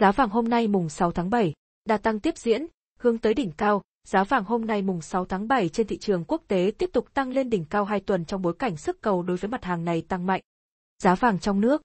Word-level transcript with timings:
Giá 0.00 0.12
vàng 0.12 0.28
hôm 0.28 0.48
nay 0.48 0.68
mùng 0.68 0.88
6 0.88 1.12
tháng 1.12 1.30
7, 1.30 1.52
đà 1.84 1.98
tăng 1.98 2.20
tiếp 2.20 2.36
diễn, 2.36 2.66
hướng 2.98 3.18
tới 3.18 3.34
đỉnh 3.34 3.52
cao, 3.52 3.82
giá 4.04 4.24
vàng 4.24 4.44
hôm 4.44 4.66
nay 4.66 4.82
mùng 4.82 5.00
6 5.00 5.24
tháng 5.24 5.48
7 5.48 5.68
trên 5.68 5.86
thị 5.86 5.98
trường 5.98 6.24
quốc 6.24 6.42
tế 6.48 6.72
tiếp 6.78 6.90
tục 6.92 7.14
tăng 7.14 7.30
lên 7.30 7.50
đỉnh 7.50 7.64
cao 7.64 7.84
2 7.84 8.00
tuần 8.00 8.24
trong 8.24 8.42
bối 8.42 8.54
cảnh 8.58 8.76
sức 8.76 9.00
cầu 9.00 9.22
đối 9.22 9.36
với 9.36 9.48
mặt 9.48 9.64
hàng 9.64 9.84
này 9.84 10.02
tăng 10.08 10.26
mạnh. 10.26 10.40
Giá 11.02 11.14
vàng 11.14 11.38
trong 11.38 11.60
nước 11.60 11.82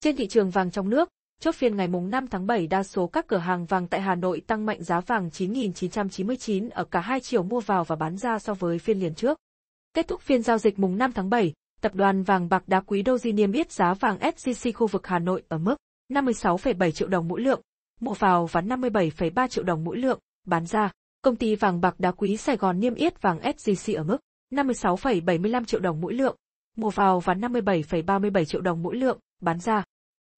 Trên 0.00 0.16
thị 0.16 0.28
trường 0.28 0.50
vàng 0.50 0.70
trong 0.70 0.90
nước, 0.90 1.08
chốt 1.40 1.54
phiên 1.54 1.76
ngày 1.76 1.88
mùng 1.88 2.10
5 2.10 2.26
tháng 2.28 2.46
7 2.46 2.66
đa 2.66 2.82
số 2.82 3.06
các 3.06 3.26
cửa 3.26 3.38
hàng 3.38 3.66
vàng 3.66 3.88
tại 3.88 4.00
Hà 4.00 4.14
Nội 4.14 4.40
tăng 4.46 4.66
mạnh 4.66 4.82
giá 4.82 5.00
vàng 5.00 5.28
9.999 5.28 6.68
ở 6.70 6.84
cả 6.84 7.00
hai 7.00 7.20
chiều 7.20 7.42
mua 7.42 7.60
vào 7.60 7.84
và 7.84 7.96
bán 7.96 8.16
ra 8.16 8.38
so 8.38 8.54
với 8.54 8.78
phiên 8.78 8.98
liền 8.98 9.14
trước. 9.14 9.38
Kết 9.94 10.08
thúc 10.08 10.20
phiên 10.20 10.42
giao 10.42 10.58
dịch 10.58 10.78
mùng 10.78 10.98
5 10.98 11.12
tháng 11.12 11.30
7, 11.30 11.52
tập 11.80 11.94
đoàn 11.94 12.22
vàng 12.22 12.48
bạc 12.48 12.62
đá 12.66 12.80
quý 12.80 13.02
Doji 13.02 13.34
niêm 13.34 13.52
yết 13.52 13.72
giá 13.72 13.94
vàng 13.94 14.18
SJC 14.18 14.72
khu 14.72 14.86
vực 14.86 15.06
Hà 15.06 15.18
Nội 15.18 15.42
ở 15.48 15.58
mức 15.58 15.76
56,7 16.08 16.90
triệu 16.90 17.08
đồng 17.08 17.28
mỗi 17.28 17.40
lượng, 17.40 17.60
mua 18.00 18.14
vào 18.14 18.46
và 18.46 18.60
57,3 18.60 19.48
triệu 19.48 19.64
đồng 19.64 19.84
mỗi 19.84 19.98
lượng, 19.98 20.18
bán 20.46 20.66
ra. 20.66 20.92
Công 21.22 21.36
ty 21.36 21.54
vàng 21.54 21.80
bạc 21.80 21.94
đá 22.00 22.12
quý 22.12 22.36
Sài 22.36 22.56
Gòn 22.56 22.80
niêm 22.80 22.94
yết 22.94 23.22
vàng 23.22 23.38
SJC 23.38 23.96
ở 23.96 24.04
mức 24.04 24.18
56,75 24.52 25.64
triệu 25.64 25.80
đồng 25.80 26.00
mỗi 26.00 26.14
lượng, 26.14 26.36
mua 26.76 26.90
vào 26.90 27.20
và 27.20 27.34
57,37 27.34 28.44
triệu 28.44 28.60
đồng 28.60 28.82
mỗi 28.82 28.96
lượng, 28.96 29.18
bán 29.40 29.60
ra. 29.60 29.84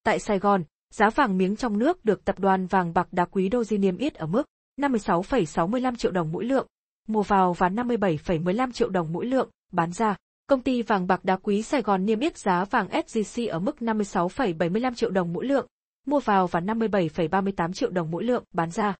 Tại 0.04 0.18
Sài 0.18 0.38
Gòn, 0.38 0.62
giá 0.90 1.10
vàng 1.10 1.38
miếng 1.38 1.56
trong 1.56 1.78
nước 1.78 2.04
được 2.04 2.24
tập 2.24 2.38
đoàn 2.38 2.66
vàng 2.66 2.94
bạc 2.94 3.08
đá 3.12 3.24
quý 3.24 3.48
Doji 3.48 3.80
niêm 3.80 3.98
yết 3.98 4.14
ở 4.14 4.26
mức 4.26 4.42
56,65 4.80 5.96
triệu 5.96 6.12
đồng 6.12 6.32
mỗi 6.32 6.44
lượng, 6.44 6.66
mua 7.08 7.22
vào 7.22 7.52
và 7.52 7.68
57,15 7.68 8.72
triệu 8.72 8.88
đồng 8.88 9.12
mỗi 9.12 9.26
lượng, 9.26 9.50
bán 9.72 9.92
ra. 9.92 10.16
Công 10.48 10.60
ty 10.60 10.82
vàng 10.82 11.06
bạc 11.06 11.24
đá 11.24 11.36
quý 11.36 11.62
Sài 11.62 11.82
Gòn 11.82 12.06
niêm 12.06 12.20
yết 12.20 12.38
giá 12.38 12.64
vàng 12.64 12.88
SJC 12.88 13.50
ở 13.50 13.58
mức 13.58 13.76
56,75 13.80 14.94
triệu 14.94 15.10
đồng 15.10 15.32
mỗi 15.32 15.46
lượng, 15.46 15.66
mua 16.06 16.20
vào 16.20 16.46
và 16.46 16.60
57,38 16.60 17.72
triệu 17.72 17.90
đồng 17.90 18.10
mỗi 18.10 18.24
lượng, 18.24 18.44
bán 18.52 18.70
ra. 18.70 18.94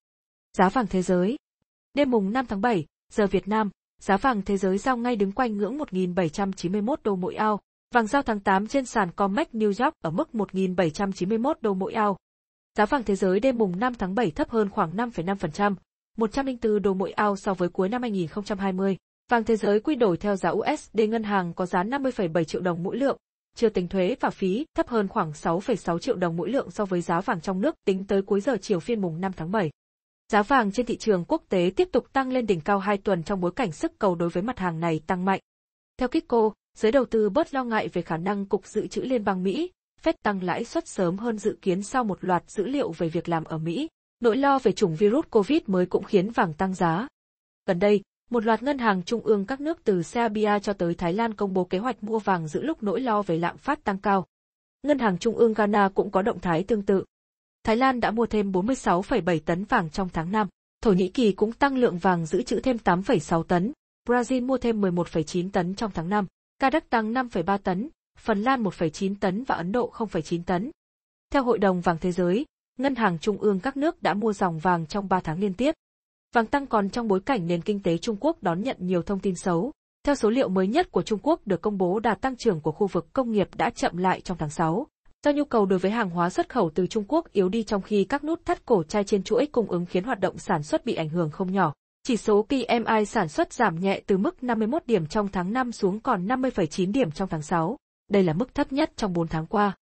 Giá 0.59 0.69
vàng 0.69 0.87
thế 0.87 1.03
giới 1.03 1.37
Đêm 1.95 2.11
mùng 2.11 2.33
5 2.33 2.47
tháng 2.47 2.61
7, 2.61 2.87
giờ 3.13 3.27
Việt 3.27 3.49
Nam, 3.49 3.71
giá 4.01 4.17
vàng 4.17 4.43
thế 4.43 4.57
giới 4.57 4.79
giao 4.79 4.97
ngay 4.97 5.17
đứng 5.17 5.33
quanh 5.33 5.57
ngưỡng 5.57 5.79
1.791 5.79 6.97
đô 7.05 7.17
mỗi 7.17 7.35
ao. 7.35 7.61
Vàng 7.95 8.07
giao 8.07 8.23
tháng 8.23 8.41
8 8.41 8.67
trên 8.67 8.87
sàn 8.87 9.11
COMEX 9.11 9.49
New 9.53 9.85
York 9.85 9.95
ở 10.03 10.11
mức 10.11 10.29
1.791 10.33 11.55
đô 11.61 11.75
mỗi 11.75 11.93
ao. 11.93 12.17
Giá 12.79 12.87
vàng 12.87 13.05
thế 13.05 13.17
giới 13.17 13.41
đêm 13.41 13.59
mùng 13.59 13.79
5 13.79 13.95
tháng 13.95 14.15
7 14.15 14.31
thấp 14.31 14.51
hơn 14.51 14.71
khoảng 14.71 14.97
5,5%, 14.97 15.75
104 16.17 16.83
đô 16.83 16.95
mỗi 16.95 17.13
ao 17.13 17.37
so 17.37 17.55
với 17.55 17.69
cuối 17.69 17.89
năm 17.89 18.03
2020. 18.03 18.97
Vàng 19.29 19.45
thế 19.45 19.57
giới 19.57 19.81
quy 19.81 19.95
đổi 19.95 20.17
theo 20.17 20.37
giá 20.37 20.51
USD 20.51 21.01
ngân 21.09 21.23
hàng 21.23 21.55
có 21.55 21.67
giá 21.67 21.83
50,7 21.83 22.45
triệu 22.45 22.61
đồng 22.61 22.83
mỗi 22.83 22.97
lượng, 22.97 23.17
chưa 23.55 23.69
tính 23.69 23.89
thuế 23.89 24.17
và 24.21 24.31
phí, 24.31 24.67
thấp 24.75 24.89
hơn 24.89 25.09
khoảng 25.09 25.33
6,6 25.33 25.99
triệu 25.99 26.17
đồng 26.17 26.37
mỗi 26.37 26.51
lượng 26.51 26.71
so 26.71 26.85
với 26.85 27.01
giá 27.01 27.21
vàng 27.21 27.41
trong 27.41 27.61
nước 27.61 27.75
tính 27.85 28.05
tới 28.07 28.23
cuối 28.23 28.41
giờ 28.41 28.57
chiều 28.63 28.81
phiên 28.81 29.01
mùng 29.01 29.21
5 29.21 29.33
tháng 29.37 29.51
7. 29.51 29.71
Giá 30.33 30.43
vàng 30.43 30.73
trên 30.73 30.87
thị 30.87 30.97
trường 30.97 31.25
quốc 31.25 31.43
tế 31.49 31.71
tiếp 31.77 31.89
tục 31.93 32.13
tăng 32.13 32.33
lên 32.33 32.47
đỉnh 32.47 32.61
cao 32.61 32.79
2 32.79 32.99
tuần 32.99 33.23
trong 33.23 33.41
bối 33.41 33.53
cảnh 33.57 33.73
sức 33.73 33.99
cầu 33.99 34.15
đối 34.15 34.29
với 34.29 34.43
mặt 34.43 34.59
hàng 34.59 34.81
này 34.81 35.01
tăng 35.07 35.25
mạnh. 35.25 35.41
Theo 35.99 36.09
Kiko, 36.09 36.51
giới 36.79 36.93
đầu 36.93 37.05
tư 37.05 37.31
bớt 37.31 37.55
lo 37.55 37.65
ngại 37.65 37.89
về 37.89 38.03
khả 38.03 38.17
năng 38.17 38.47
Cục 38.47 38.67
Dự 38.67 38.87
trữ 38.87 39.03
Liên 39.03 39.25
bang 39.25 39.43
Mỹ, 39.43 39.71
Fed 40.03 40.13
tăng 40.23 40.43
lãi 40.43 40.65
suất 40.65 40.89
sớm 40.89 41.19
hơn 41.19 41.39
dự 41.39 41.59
kiến 41.63 41.83
sau 41.83 42.05
một 42.05 42.25
loạt 42.25 42.51
dữ 42.51 42.65
liệu 42.65 42.93
về 42.93 43.09
việc 43.09 43.29
làm 43.29 43.45
ở 43.45 43.59
Mỹ. 43.59 43.89
Nỗi 44.21 44.37
lo 44.37 44.59
về 44.59 44.73
chủng 44.73 44.97
virus 44.97 45.27
COVID 45.31 45.63
mới 45.67 45.87
cũng 45.87 46.05
khiến 46.05 46.31
vàng 46.31 46.55
tăng 46.55 46.75
giá. 46.75 47.09
Gần 47.67 47.79
đây, 47.79 48.03
một 48.31 48.45
loạt 48.45 48.63
ngân 48.63 48.79
hàng 48.79 49.03
trung 49.03 49.21
ương 49.21 49.47
các 49.47 49.61
nước 49.61 49.85
từ 49.85 50.03
Serbia 50.03 50.59
cho 50.63 50.73
tới 50.73 50.95
Thái 50.95 51.13
Lan 51.13 51.35
công 51.35 51.55
bố 51.55 51.65
kế 51.65 51.79
hoạch 51.79 52.05
mua 52.05 52.19
vàng 52.19 52.49
giữ 52.49 52.63
lúc 52.63 52.83
nỗi 52.83 53.01
lo 53.01 53.23
về 53.23 53.39
lạm 53.39 53.59
phát 53.59 53.85
tăng 53.85 53.99
cao. 53.99 54.27
Ngân 54.83 54.99
hàng 54.99 55.19
trung 55.19 55.35
ương 55.35 55.55
Ghana 55.55 55.89
cũng 55.89 56.11
có 56.11 56.23
động 56.23 56.41
thái 56.41 56.65
tương 56.65 56.83
tự. 56.83 57.05
Thái 57.65 57.77
Lan 57.77 58.01
đã 58.01 58.11
mua 58.11 58.27
thêm 58.27 58.53
46,7 58.53 59.41
tấn 59.45 59.65
vàng 59.65 59.91
trong 59.91 60.09
tháng 60.09 60.33
5. 60.33 60.49
Thổ 60.83 60.93
Nhĩ 60.93 61.09
Kỳ 61.09 61.33
cũng 61.33 61.53
tăng 61.53 61.77
lượng 61.77 61.99
vàng 61.99 62.27
giữ 62.27 62.43
trữ 62.43 62.61
thêm 62.61 62.77
8,6 62.85 63.43
tấn. 63.43 63.73
Brazil 64.09 64.47
mua 64.47 64.59
thêm 64.59 64.81
11,9 64.81 65.51
tấn 65.51 65.75
trong 65.75 65.91
tháng 65.95 66.09
5. 66.09 66.27
Kazakhstan 66.61 66.81
tăng 66.91 67.13
5,3 67.13 67.59
tấn, 67.59 67.89
Phần 68.19 68.43
Lan 68.43 68.63
1,9 68.63 69.15
tấn 69.21 69.45
và 69.45 69.55
Ấn 69.55 69.73
Độ 69.73 69.93
0,9 69.95 70.43
tấn. 70.43 70.71
Theo 71.31 71.43
Hội 71.43 71.59
đồng 71.59 71.81
Vàng 71.81 71.99
Thế 72.01 72.13
giới, 72.13 72.47
ngân 72.79 72.95
hàng 72.95 73.19
trung 73.19 73.39
ương 73.39 73.61
các 73.61 73.77
nước 73.77 74.03
đã 74.03 74.15
mua 74.15 74.33
dòng 74.33 74.59
vàng 74.59 74.87
trong 74.87 75.09
3 75.09 75.21
tháng 75.21 75.41
liên 75.41 75.55
tiếp. 75.55 75.75
Vàng 76.35 76.47
tăng 76.47 76.67
còn 76.67 76.91
trong 76.91 77.09
bối 77.09 77.21
cảnh 77.21 77.47
nền 77.47 77.63
kinh 77.63 77.83
tế 77.83 77.99
Trung 77.99 78.17
Quốc 78.21 78.43
đón 78.43 78.63
nhận 78.63 78.77
nhiều 78.81 79.03
thông 79.03 79.21
tin 79.21 79.35
xấu. 79.35 79.73
Theo 80.05 80.15
số 80.15 80.31
liệu 80.31 80.49
mới 80.49 80.67
nhất 80.67 80.93
của 80.93 81.03
Trung 81.03 81.19
Quốc 81.23 81.41
được 81.47 81.63
công 81.63 81.79
bố 81.79 82.01
đà 82.01 82.15
tăng 82.15 82.37
trưởng 82.37 82.61
của 82.61 82.73
khu 82.73 82.87
vực 82.87 83.07
công 83.13 83.33
nghiệp 83.33 83.49
đã 83.57 83.71
chậm 83.71 83.97
lại 83.97 84.21
trong 84.21 84.39
tháng 84.39 84.51
6. 84.51 84.87
Do 85.25 85.33
nhu 85.33 85.45
cầu 85.45 85.67
đối 85.67 85.79
với 85.79 85.91
hàng 85.91 86.11
hóa 86.11 86.31
xuất 86.31 86.49
khẩu 86.49 86.71
từ 86.75 86.87
Trung 86.87 87.05
Quốc 87.09 87.33
yếu 87.33 87.49
đi 87.49 87.63
trong 87.63 87.83
khi 87.83 88.05
các 88.05 88.25
nút 88.25 88.45
thắt 88.45 88.67
cổ 88.67 88.83
chai 88.83 89.05
trên 89.05 89.23
chuỗi 89.23 89.47
cung 89.47 89.71
ứng 89.71 89.87
khiến 89.87 90.05
hoạt 90.05 90.21
động 90.21 90.39
sản 90.39 90.63
xuất 90.63 90.85
bị 90.85 90.95
ảnh 90.95 91.09
hưởng 91.09 91.31
không 91.31 91.53
nhỏ. 91.53 91.73
Chỉ 92.03 92.17
số 92.17 92.47
PMI 92.49 93.05
sản 93.07 93.29
xuất 93.29 93.53
giảm 93.53 93.81
nhẹ 93.81 94.01
từ 94.07 94.19
mức 94.19 94.43
51 94.43 94.87
điểm 94.87 95.07
trong 95.07 95.29
tháng 95.29 95.53
5 95.53 95.73
xuống 95.73 96.01
còn 96.01 96.27
50,9 96.27 96.93
điểm 96.93 97.11
trong 97.11 97.29
tháng 97.29 97.43
6. 97.43 97.77
Đây 98.11 98.23
là 98.23 98.33
mức 98.33 98.55
thấp 98.55 98.73
nhất 98.73 98.93
trong 98.97 99.13
4 99.13 99.29
tháng 99.29 99.47
qua. 99.47 99.77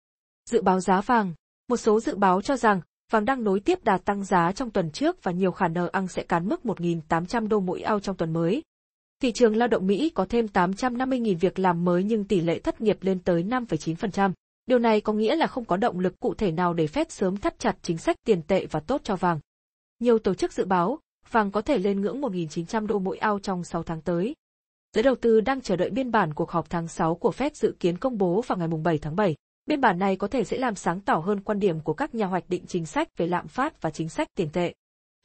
Dự 0.50 0.62
báo 0.62 0.80
giá 0.80 1.00
vàng 1.00 1.34
Một 1.68 1.76
số 1.76 2.00
dự 2.00 2.16
báo 2.16 2.42
cho 2.42 2.56
rằng, 2.56 2.80
vàng 3.12 3.24
đang 3.24 3.44
nối 3.44 3.60
tiếp 3.60 3.84
đà 3.84 3.98
tăng 3.98 4.24
giá 4.24 4.52
trong 4.52 4.70
tuần 4.70 4.90
trước 4.90 5.22
và 5.22 5.32
nhiều 5.32 5.52
khả 5.52 5.68
năng 5.68 6.08
sẽ 6.08 6.22
cán 6.22 6.48
mức 6.48 6.60
1.800 6.64 7.48
đô 7.48 7.60
mỗi 7.60 7.80
ao 7.82 8.00
trong 8.00 8.16
tuần 8.16 8.32
mới. 8.32 8.62
Thị 9.22 9.32
trường 9.32 9.56
lao 9.56 9.68
động 9.68 9.86
Mỹ 9.86 10.10
có 10.10 10.26
thêm 10.28 10.46
850.000 10.46 11.36
việc 11.38 11.58
làm 11.58 11.84
mới 11.84 12.04
nhưng 12.04 12.24
tỷ 12.24 12.40
lệ 12.40 12.58
thất 12.58 12.80
nghiệp 12.80 12.98
lên 13.00 13.18
tới 13.18 13.42
5,9%. 13.42 14.32
Điều 14.66 14.78
này 14.78 15.00
có 15.00 15.12
nghĩa 15.12 15.36
là 15.36 15.46
không 15.46 15.64
có 15.64 15.76
động 15.76 15.98
lực 15.98 16.20
cụ 16.20 16.34
thể 16.34 16.52
nào 16.52 16.74
để 16.74 16.86
Fed 16.86 17.04
sớm 17.08 17.36
thắt 17.36 17.58
chặt 17.58 17.76
chính 17.82 17.98
sách 17.98 18.16
tiền 18.24 18.42
tệ 18.42 18.66
và 18.66 18.80
tốt 18.80 19.00
cho 19.04 19.16
vàng. 19.16 19.40
Nhiều 20.00 20.18
tổ 20.18 20.34
chức 20.34 20.52
dự 20.52 20.64
báo, 20.64 20.98
vàng 21.30 21.50
có 21.50 21.60
thể 21.60 21.78
lên 21.78 22.00
ngưỡng 22.00 22.20
1.900 22.20 22.86
đô 22.86 22.98
mỗi 22.98 23.18
ao 23.18 23.38
trong 23.38 23.64
6 23.64 23.82
tháng 23.82 24.00
tới. 24.00 24.34
Giới 24.94 25.02
đầu 25.02 25.14
tư 25.14 25.40
đang 25.40 25.60
chờ 25.60 25.76
đợi 25.76 25.90
biên 25.90 26.10
bản 26.10 26.34
cuộc 26.34 26.50
họp 26.50 26.70
tháng 26.70 26.88
6 26.88 27.14
của 27.14 27.30
Fed 27.30 27.50
dự 27.54 27.74
kiến 27.80 27.98
công 27.98 28.18
bố 28.18 28.42
vào 28.46 28.58
ngày 28.58 28.68
7 28.84 28.98
tháng 28.98 29.16
7. 29.16 29.34
Biên 29.66 29.80
bản 29.80 29.98
này 29.98 30.16
có 30.16 30.28
thể 30.28 30.44
sẽ 30.44 30.58
làm 30.58 30.74
sáng 30.74 31.00
tỏ 31.00 31.14
hơn 31.14 31.40
quan 31.40 31.58
điểm 31.58 31.80
của 31.80 31.94
các 31.94 32.14
nhà 32.14 32.26
hoạch 32.26 32.48
định 32.48 32.64
chính 32.66 32.86
sách 32.86 33.08
về 33.16 33.26
lạm 33.26 33.48
phát 33.48 33.82
và 33.82 33.90
chính 33.90 34.08
sách 34.08 34.28
tiền 34.36 34.48
tệ. 34.52 34.74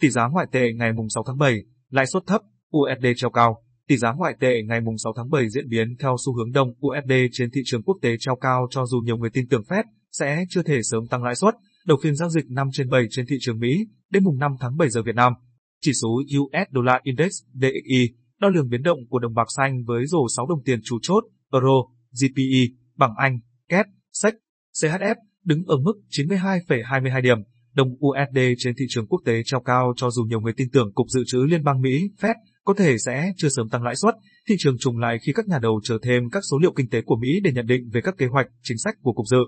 Tỷ 0.02 0.10
giá 0.10 0.28
ngoại 0.32 0.48
tệ 0.52 0.74
ngày 0.74 0.92
6 1.10 1.24
tháng 1.28 1.38
7, 1.38 1.56
lãi 1.90 2.06
suất 2.06 2.24
thấp, 2.28 2.42
USD 2.78 3.06
treo 3.16 3.30
cao. 3.30 3.64
Tỷ 3.88 3.98
giá 3.98 4.14
ngoại 4.14 4.34
tệ 4.40 4.62
ngày 4.64 4.80
6 5.04 5.14
tháng 5.16 5.30
7 5.30 5.50
diễn 5.50 5.70
biến 5.70 5.96
theo 6.00 6.16
xu 6.26 6.34
hướng 6.34 6.52
đồng 6.52 6.70
USD 6.70 7.12
trên 7.32 7.52
thị 7.52 7.62
trường 7.66 7.84
quốc 7.84 7.98
tế 8.02 8.10
treo 8.20 8.36
cao 8.36 8.68
cho 8.70 8.86
dù 8.86 9.00
nhiều 9.00 9.18
người 9.18 9.30
tin 9.30 9.48
tưởng 9.50 9.64
Fed 9.68 9.84
sẽ 10.12 10.46
chưa 10.50 10.64
thể 10.64 10.80
sớm 10.84 11.08
tăng 11.08 11.24
lãi 11.24 11.36
suất. 11.36 11.56
Đầu 11.86 11.98
phiên 12.04 12.16
giao 12.16 12.30
dịch 12.30 12.46
5 12.50 12.68
trên 12.74 12.90
7 12.90 13.04
trên 13.10 13.26
thị 13.30 13.36
trường 13.40 13.60
Mỹ, 13.60 13.88
đêm 14.10 14.24
mùng 14.24 14.38
5 14.40 14.52
tháng 14.60 14.78
7 14.78 14.90
giờ 14.90 15.02
Việt 15.02 15.16
Nam. 15.16 15.34
Chỉ 15.82 15.92
số 16.02 16.10
US 16.40 16.68
Dollar 16.74 16.96
Index 17.04 17.32
DXY 17.54 18.14
đo 18.40 18.50
lường 18.50 18.70
biến 18.70 18.84
động 18.84 19.00
của 19.10 19.20
đồng 19.20 19.34
bạc 19.34 19.48
xanh 19.58 19.84
với 19.84 20.06
rổ 20.06 20.28
6 20.38 20.48
đồng 20.48 20.64
tiền 20.64 20.80
chủ 20.84 21.00
chốt, 21.02 21.24
Euro, 21.54 21.84
GPE, 22.22 22.74
bảng 22.96 23.14
Anh, 23.18 23.40
KED, 23.70 23.86
Sách 24.22 24.36
CHF 24.82 25.16
đứng 25.44 25.64
ở 25.66 25.78
mức 25.78 25.94
92,22 26.10 27.22
điểm. 27.22 27.38
Đồng 27.74 27.90
USD 27.90 28.40
trên 28.58 28.76
thị 28.80 28.86
trường 28.90 29.08
quốc 29.08 29.22
tế 29.26 29.42
treo 29.46 29.60
cao 29.60 29.94
cho 29.96 30.10
dù 30.10 30.24
nhiều 30.24 30.40
người 30.40 30.54
tin 30.58 30.70
tưởng 30.70 30.94
Cục 30.94 31.08
Dự 31.10 31.24
trữ 31.28 31.38
Liên 31.50 31.64
bang 31.64 31.82
Mỹ, 31.82 32.10
Fed, 32.22 32.36
có 32.64 32.74
thể 32.74 32.98
sẽ 32.98 33.32
chưa 33.38 33.50
sớm 33.50 33.70
tăng 33.70 33.84
lãi 33.84 33.96
suất, 33.96 34.16
thị 34.50 34.56
trường 34.60 34.78
trùng 34.80 34.98
lại 34.98 35.18
khi 35.26 35.34
các 35.36 35.48
nhà 35.48 35.60
đầu 35.60 35.82
chờ 35.84 35.98
thêm 36.04 36.30
các 36.32 36.44
số 36.52 36.58
liệu 36.58 36.74
kinh 36.74 36.90
tế 36.90 37.02
của 37.02 37.16
Mỹ 37.16 37.40
để 37.44 37.52
nhận 37.52 37.66
định 37.66 37.90
về 37.94 38.02
các 38.02 38.16
kế 38.18 38.26
hoạch, 38.26 38.48
chính 38.64 38.78
sách 38.78 38.96
của 39.02 39.14
Cục 39.14 39.26
Dự 39.28 39.44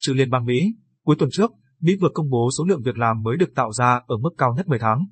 trữ 0.00 0.14
Liên 0.14 0.30
bang 0.30 0.44
Mỹ. 0.44 0.60
Cuối 1.04 1.16
tuần 1.18 1.30
trước, 1.32 1.50
Mỹ 1.80 1.96
vừa 2.00 2.10
công 2.14 2.30
bố 2.30 2.50
số 2.58 2.64
lượng 2.64 2.82
việc 2.84 2.98
làm 2.98 3.22
mới 3.22 3.36
được 3.36 3.54
tạo 3.54 3.72
ra 3.72 4.00
ở 4.06 4.16
mức 4.16 4.30
cao 4.38 4.54
nhất 4.56 4.68
10 4.68 4.78
tháng. 4.78 5.06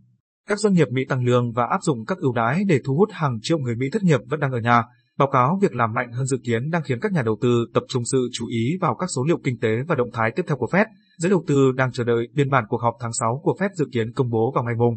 Các 0.48 0.58
doanh 0.58 0.74
nghiệp 0.74 0.88
Mỹ 0.90 1.02
tăng 1.08 1.24
lương 1.24 1.52
và 1.52 1.66
áp 1.70 1.82
dụng 1.82 2.04
các 2.04 2.18
ưu 2.18 2.32
đãi 2.32 2.64
để 2.64 2.80
thu 2.84 2.96
hút 2.96 3.08
hàng 3.12 3.38
triệu 3.42 3.58
người 3.58 3.76
Mỹ 3.76 3.86
thất 3.92 4.02
nghiệp 4.02 4.20
vẫn 4.26 4.40
đang 4.40 4.52
ở 4.52 4.60
nhà. 4.60 4.82
Báo 5.18 5.28
cáo 5.32 5.58
việc 5.62 5.74
làm 5.74 5.94
mạnh 5.94 6.12
hơn 6.12 6.26
dự 6.26 6.38
kiến 6.44 6.70
đang 6.70 6.82
khiến 6.82 6.98
các 7.00 7.12
nhà 7.12 7.22
đầu 7.22 7.36
tư 7.40 7.66
tập 7.74 7.82
trung 7.88 8.02
sự 8.04 8.28
chú 8.32 8.46
ý 8.46 8.76
vào 8.80 8.94
các 8.94 9.06
số 9.16 9.24
liệu 9.24 9.38
kinh 9.44 9.58
tế 9.60 9.68
và 9.88 9.94
động 9.94 10.10
thái 10.12 10.32
tiếp 10.36 10.42
theo 10.48 10.56
của 10.56 10.68
Fed. 10.72 10.86
Giới 11.16 11.30
đầu 11.30 11.44
tư 11.46 11.72
đang 11.76 11.92
chờ 11.92 12.04
đợi 12.04 12.28
biên 12.34 12.50
bản 12.50 12.64
cuộc 12.68 12.82
họp 12.82 12.94
tháng 13.00 13.12
6 13.12 13.40
của 13.42 13.56
Fed 13.58 13.68
dự 13.74 13.84
kiến 13.92 14.12
công 14.12 14.30
bố 14.30 14.52
vào 14.54 14.64
ngày 14.64 14.74
mùng 14.78 14.96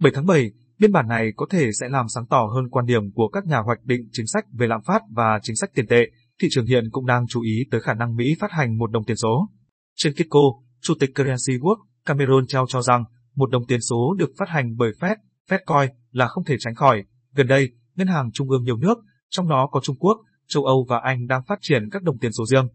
7 0.00 0.12
tháng 0.14 0.26
7. 0.26 0.50
Biên 0.78 0.92
bản 0.92 1.08
này 1.08 1.32
có 1.36 1.46
thể 1.50 1.70
sẽ 1.80 1.88
làm 1.88 2.06
sáng 2.08 2.26
tỏ 2.26 2.50
hơn 2.54 2.68
quan 2.70 2.86
điểm 2.86 3.12
của 3.14 3.28
các 3.28 3.46
nhà 3.46 3.58
hoạch 3.58 3.84
định 3.84 4.00
chính 4.12 4.26
sách 4.26 4.44
về 4.52 4.66
lạm 4.66 4.80
phát 4.86 5.02
và 5.10 5.40
chính 5.42 5.56
sách 5.56 5.70
tiền 5.74 5.86
tệ. 5.86 6.10
Thị 6.42 6.48
trường 6.50 6.66
hiện 6.66 6.84
cũng 6.90 7.06
đang 7.06 7.26
chú 7.26 7.42
ý 7.42 7.66
tới 7.70 7.80
khả 7.80 7.94
năng 7.94 8.16
Mỹ 8.16 8.36
phát 8.40 8.50
hành 8.52 8.78
một 8.78 8.90
đồng 8.90 9.04
tiền 9.04 9.16
số. 9.16 9.48
Trên 9.96 10.12
Kitco, 10.12 10.40
Chủ 10.82 10.94
tịch 11.00 11.10
Currency 11.14 11.60
World 11.60 11.82
Cameron 12.06 12.46
trao 12.46 12.66
cho 12.68 12.82
rằng 12.82 13.04
một 13.34 13.50
đồng 13.50 13.66
tiền 13.66 13.80
số 13.80 14.14
được 14.18 14.30
phát 14.38 14.48
hành 14.48 14.76
bởi 14.76 14.92
Fed, 15.00 15.16
Fedcoin, 15.50 15.88
là 16.10 16.26
không 16.26 16.44
thể 16.44 16.56
tránh 16.58 16.74
khỏi. 16.74 17.04
Gần 17.34 17.46
đây, 17.46 17.70
ngân 17.96 18.08
hàng 18.08 18.30
trung 18.32 18.50
ương 18.50 18.64
nhiều 18.64 18.76
nước, 18.76 18.98
trong 19.30 19.48
đó 19.48 19.68
có 19.72 19.80
Trung 19.82 19.96
Quốc, 19.98 20.18
châu 20.48 20.64
Âu 20.64 20.86
và 20.88 21.00
Anh 21.04 21.26
đang 21.26 21.42
phát 21.48 21.58
triển 21.60 21.90
các 21.90 22.02
đồng 22.02 22.18
tiền 22.18 22.32
số 22.32 22.46
riêng. 22.46 22.68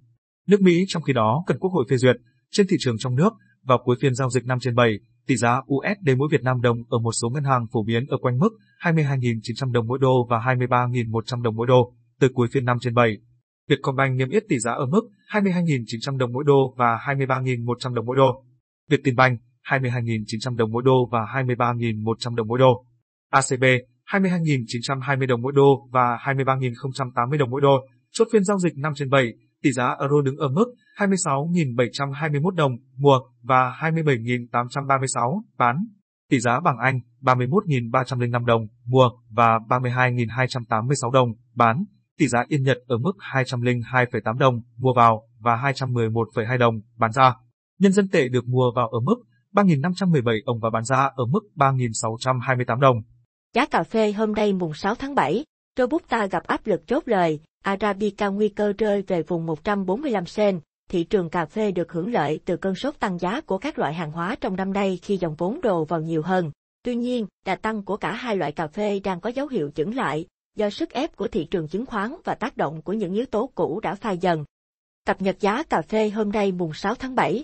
Nước 0.47 0.61
Mỹ 0.61 0.85
trong 0.87 1.03
khi 1.03 1.13
đó 1.13 1.43
cần 1.47 1.59
Quốc 1.59 1.69
hội 1.69 1.85
phê 1.89 1.97
duyệt. 1.97 2.15
Trên 2.51 2.67
thị 2.69 2.77
trường 2.79 2.97
trong 2.97 3.15
nước, 3.15 3.33
vào 3.63 3.77
cuối 3.83 3.95
phiên 4.01 4.15
giao 4.15 4.29
dịch 4.29 4.45
5 4.45 4.59
trên 4.59 4.75
7, 4.75 4.99
tỷ 5.27 5.35
giá 5.35 5.61
USD 5.73 6.09
mỗi 6.17 6.27
Việt 6.31 6.43
Nam 6.43 6.61
đồng 6.61 6.77
ở 6.89 6.99
một 6.99 7.11
số 7.11 7.29
ngân 7.29 7.43
hàng 7.43 7.65
phổ 7.73 7.83
biến 7.83 8.05
ở 8.07 8.17
quanh 8.21 8.39
mức 8.39 8.49
22.900 8.83 9.71
đồng 9.71 9.87
mỗi 9.87 9.99
đô 10.01 10.27
và 10.29 10.37
23.100 10.37 11.41
đồng 11.41 11.55
mỗi 11.55 11.67
đô, 11.67 11.93
từ 12.19 12.29
cuối 12.33 12.47
phiên 12.51 12.65
5 12.65 12.77
trên 12.81 12.93
7. 12.93 13.17
Vietcombank 13.69 14.17
niêm 14.17 14.29
yết 14.29 14.43
tỷ 14.49 14.59
giá 14.59 14.71
ở 14.71 14.85
mức 14.85 15.01
22.900 15.31 16.17
đồng 16.17 16.33
mỗi 16.33 16.43
đô 16.47 16.73
và 16.77 16.97
23.100 17.05 17.93
đồng 17.93 18.05
mỗi 18.05 18.15
đô. 18.15 18.43
Vietinbank 18.89 19.39
22.900 19.69 20.55
đồng 20.55 20.71
mỗi 20.71 20.83
đô 20.85 21.09
và 21.11 21.19
23.100 21.19 22.35
đồng 22.35 22.47
mỗi 22.47 22.59
đô. 22.59 22.85
ACB 23.29 23.63
22.920 24.11 25.27
đồng 25.27 25.41
mỗi 25.41 25.53
đô 25.55 25.87
và 25.91 26.17
23.080 26.23 27.37
đồng 27.37 27.49
mỗi 27.49 27.61
đô. 27.61 27.87
Chốt 28.11 28.27
phiên 28.33 28.43
giao 28.43 28.59
dịch 28.59 28.77
5 28.77 28.93
trên 28.95 29.09
7, 29.09 29.33
tỷ 29.63 29.71
giá 29.71 29.95
euro 29.99 30.21
đứng 30.21 30.37
ở 30.37 30.47
mức 30.49 30.65
26.721 30.97 32.49
đồng 32.49 32.71
mua 32.97 33.19
và 33.41 33.77
27.836 33.81 35.41
bán. 35.57 35.75
Tỷ 36.29 36.39
giá 36.39 36.59
bảng 36.59 36.77
Anh 36.77 36.99
31.305 37.21 38.45
đồng 38.45 38.67
mua 38.85 39.09
và 39.29 39.59
32.286 39.69 41.11
đồng 41.11 41.29
bán. 41.55 41.83
Tỷ 42.17 42.27
giá 42.27 42.45
Yên 42.47 42.63
Nhật 42.63 42.77
ở 42.87 42.97
mức 42.97 43.11
202,8 43.33 44.37
đồng 44.37 44.61
mua 44.77 44.93
vào 44.93 45.23
và 45.39 45.55
211,2 45.55 46.57
đồng 46.57 46.75
bán 46.97 47.11
ra. 47.11 47.33
Nhân 47.79 47.91
dân 47.91 48.07
tệ 48.07 48.27
được 48.27 48.47
mua 48.47 48.71
vào 48.75 48.87
ở 48.87 48.99
mức 48.99 49.15
3.517 49.53 50.39
đồng 50.45 50.59
và 50.59 50.69
bán 50.69 50.83
ra 50.83 51.09
ở 51.15 51.25
mức 51.25 51.39
3.628 51.55 52.79
đồng. 52.79 53.01
Giá 53.55 53.65
cà 53.65 53.83
phê 53.83 54.11
hôm 54.11 54.31
nay 54.31 54.53
mùng 54.53 54.73
6 54.73 54.95
tháng 54.95 55.15
7, 55.15 55.45
Robusta 55.77 56.25
gặp 56.25 56.47
áp 56.47 56.67
lực 56.67 56.87
chốt 56.87 57.03
lời, 57.05 57.39
Arabica 57.63 58.27
nguy 58.27 58.49
cơ 58.49 58.73
rơi 58.77 59.01
về 59.01 59.23
vùng 59.23 59.45
145 59.45 60.25
sen. 60.25 60.59
Thị 60.89 61.03
trường 61.03 61.29
cà 61.29 61.45
phê 61.45 61.71
được 61.71 61.91
hưởng 61.91 62.13
lợi 62.13 62.39
từ 62.45 62.57
cơn 62.57 62.75
sốt 62.75 62.99
tăng 62.99 63.19
giá 63.19 63.41
của 63.41 63.57
các 63.57 63.79
loại 63.79 63.93
hàng 63.93 64.11
hóa 64.11 64.35
trong 64.41 64.55
năm 64.55 64.73
nay 64.73 64.99
khi 65.01 65.17
dòng 65.17 65.35
vốn 65.35 65.61
đồ 65.61 65.85
vào 65.85 66.01
nhiều 66.01 66.21
hơn. 66.21 66.51
Tuy 66.83 66.95
nhiên, 66.95 67.27
đà 67.45 67.55
tăng 67.55 67.83
của 67.83 67.97
cả 67.97 68.11
hai 68.11 68.35
loại 68.35 68.51
cà 68.51 68.67
phê 68.67 68.99
đang 68.99 69.19
có 69.19 69.29
dấu 69.29 69.47
hiệu 69.47 69.71
chững 69.75 69.95
lại, 69.95 70.25
do 70.55 70.69
sức 70.69 70.89
ép 70.89 71.15
của 71.15 71.27
thị 71.27 71.47
trường 71.51 71.67
chứng 71.67 71.85
khoán 71.85 72.15
và 72.23 72.35
tác 72.35 72.57
động 72.57 72.81
của 72.81 72.93
những 72.93 73.13
yếu 73.13 73.25
tố 73.25 73.49
cũ 73.55 73.79
đã 73.79 73.95
phai 73.95 74.17
dần. 74.17 74.45
Cập 75.05 75.21
nhật 75.21 75.39
giá 75.39 75.63
cà 75.63 75.81
phê 75.81 76.09
hôm 76.09 76.31
nay 76.31 76.51
mùng 76.51 76.73
6 76.73 76.95
tháng 76.95 77.15
7. 77.15 77.43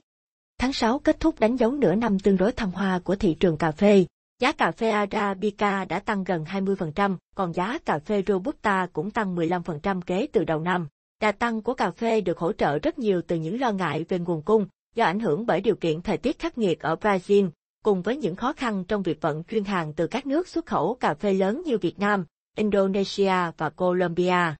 Tháng 0.58 0.74
6 0.74 1.00
kết 1.00 1.20
thúc 1.20 1.40
đánh 1.40 1.56
dấu 1.56 1.72
nửa 1.72 1.96
năm 1.96 2.20
tương 2.20 2.38
đối 2.38 2.52
thăng 2.52 2.72
hoa 2.72 3.00
của 3.00 3.16
thị 3.16 3.36
trường 3.40 3.58
cà 3.58 3.72
phê. 3.72 4.06
Giá 4.42 4.52
cà 4.52 4.72
phê 4.72 4.90
Arabica 4.90 5.86
đã 5.86 6.00
tăng 6.00 6.24
gần 6.24 6.44
20%, 6.44 7.18
còn 7.36 7.54
giá 7.54 7.78
cà 7.86 8.00
phê 8.00 8.24
Robusta 8.28 8.88
cũng 8.94 9.12
tăng 9.12 9.36
15% 9.36 10.02
kế 10.02 10.28
từ 10.34 10.44
đầu 10.44 10.60
năm. 10.60 10.88
Đà 11.22 11.32
tăng 11.32 11.62
của 11.62 11.74
cà 11.74 11.92
phê 11.92 12.22
được 12.22 12.38
hỗ 12.40 12.54
trợ 12.54 12.80
rất 12.80 13.00
nhiều 13.00 13.22
từ 13.28 13.36
những 13.36 13.60
lo 13.60 13.72
ngại 13.72 14.06
về 14.10 14.20
nguồn 14.20 14.42
cung, 14.42 14.68
do 14.96 15.06
ảnh 15.06 15.20
hưởng 15.20 15.46
bởi 15.46 15.62
điều 15.62 15.76
kiện 15.76 16.02
thời 16.02 16.18
tiết 16.18 16.40
khắc 16.40 16.58
nghiệt 16.58 16.80
ở 16.80 16.96
Brazil, 16.96 17.50
cùng 17.84 18.02
với 18.02 18.18
những 18.18 18.36
khó 18.36 18.54
khăn 18.54 18.84
trong 18.88 19.04
việc 19.04 19.22
vận 19.22 19.44
chuyển 19.44 19.64
hàng 19.64 19.94
từ 19.94 20.08
các 20.08 20.26
nước 20.26 20.48
xuất 20.48 20.66
khẩu 20.66 20.98
cà 21.00 21.14
phê 21.14 21.34
lớn 21.34 21.62
như 21.66 21.78
Việt 21.78 22.00
Nam, 22.00 22.26
Indonesia 22.58 23.52
và 23.58 23.70
Colombia. 23.70 24.56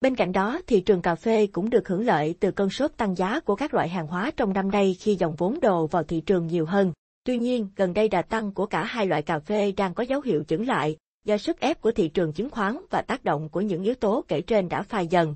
Bên 0.00 0.16
cạnh 0.16 0.32
đó, 0.32 0.60
thị 0.66 0.80
trường 0.80 1.02
cà 1.02 1.14
phê 1.14 1.46
cũng 1.46 1.70
được 1.70 1.88
hưởng 1.88 2.06
lợi 2.06 2.34
từ 2.40 2.50
cơn 2.50 2.70
sốt 2.70 2.90
tăng 2.96 3.14
giá 3.16 3.40
của 3.40 3.56
các 3.56 3.74
loại 3.74 3.88
hàng 3.88 4.06
hóa 4.06 4.30
trong 4.36 4.52
năm 4.52 4.70
nay 4.70 4.96
khi 5.00 5.14
dòng 5.14 5.34
vốn 5.38 5.60
đồ 5.60 5.86
vào 5.86 6.02
thị 6.02 6.20
trường 6.20 6.46
nhiều 6.46 6.66
hơn. 6.66 6.92
Tuy 7.26 7.38
nhiên, 7.38 7.68
gần 7.76 7.94
đây 7.94 8.08
đà 8.08 8.22
tăng 8.22 8.52
của 8.52 8.66
cả 8.66 8.84
hai 8.84 9.06
loại 9.06 9.22
cà 9.22 9.38
phê 9.38 9.72
đang 9.72 9.94
có 9.94 10.02
dấu 10.02 10.20
hiệu 10.20 10.44
chững 10.48 10.66
lại, 10.66 10.96
do 11.24 11.38
sức 11.38 11.60
ép 11.60 11.80
của 11.80 11.92
thị 11.92 12.08
trường 12.08 12.32
chứng 12.32 12.50
khoán 12.50 12.76
và 12.90 13.02
tác 13.02 13.24
động 13.24 13.48
của 13.48 13.60
những 13.60 13.82
yếu 13.82 13.94
tố 13.94 14.24
kể 14.28 14.40
trên 14.40 14.68
đã 14.68 14.82
phai 14.82 15.06
dần. 15.06 15.34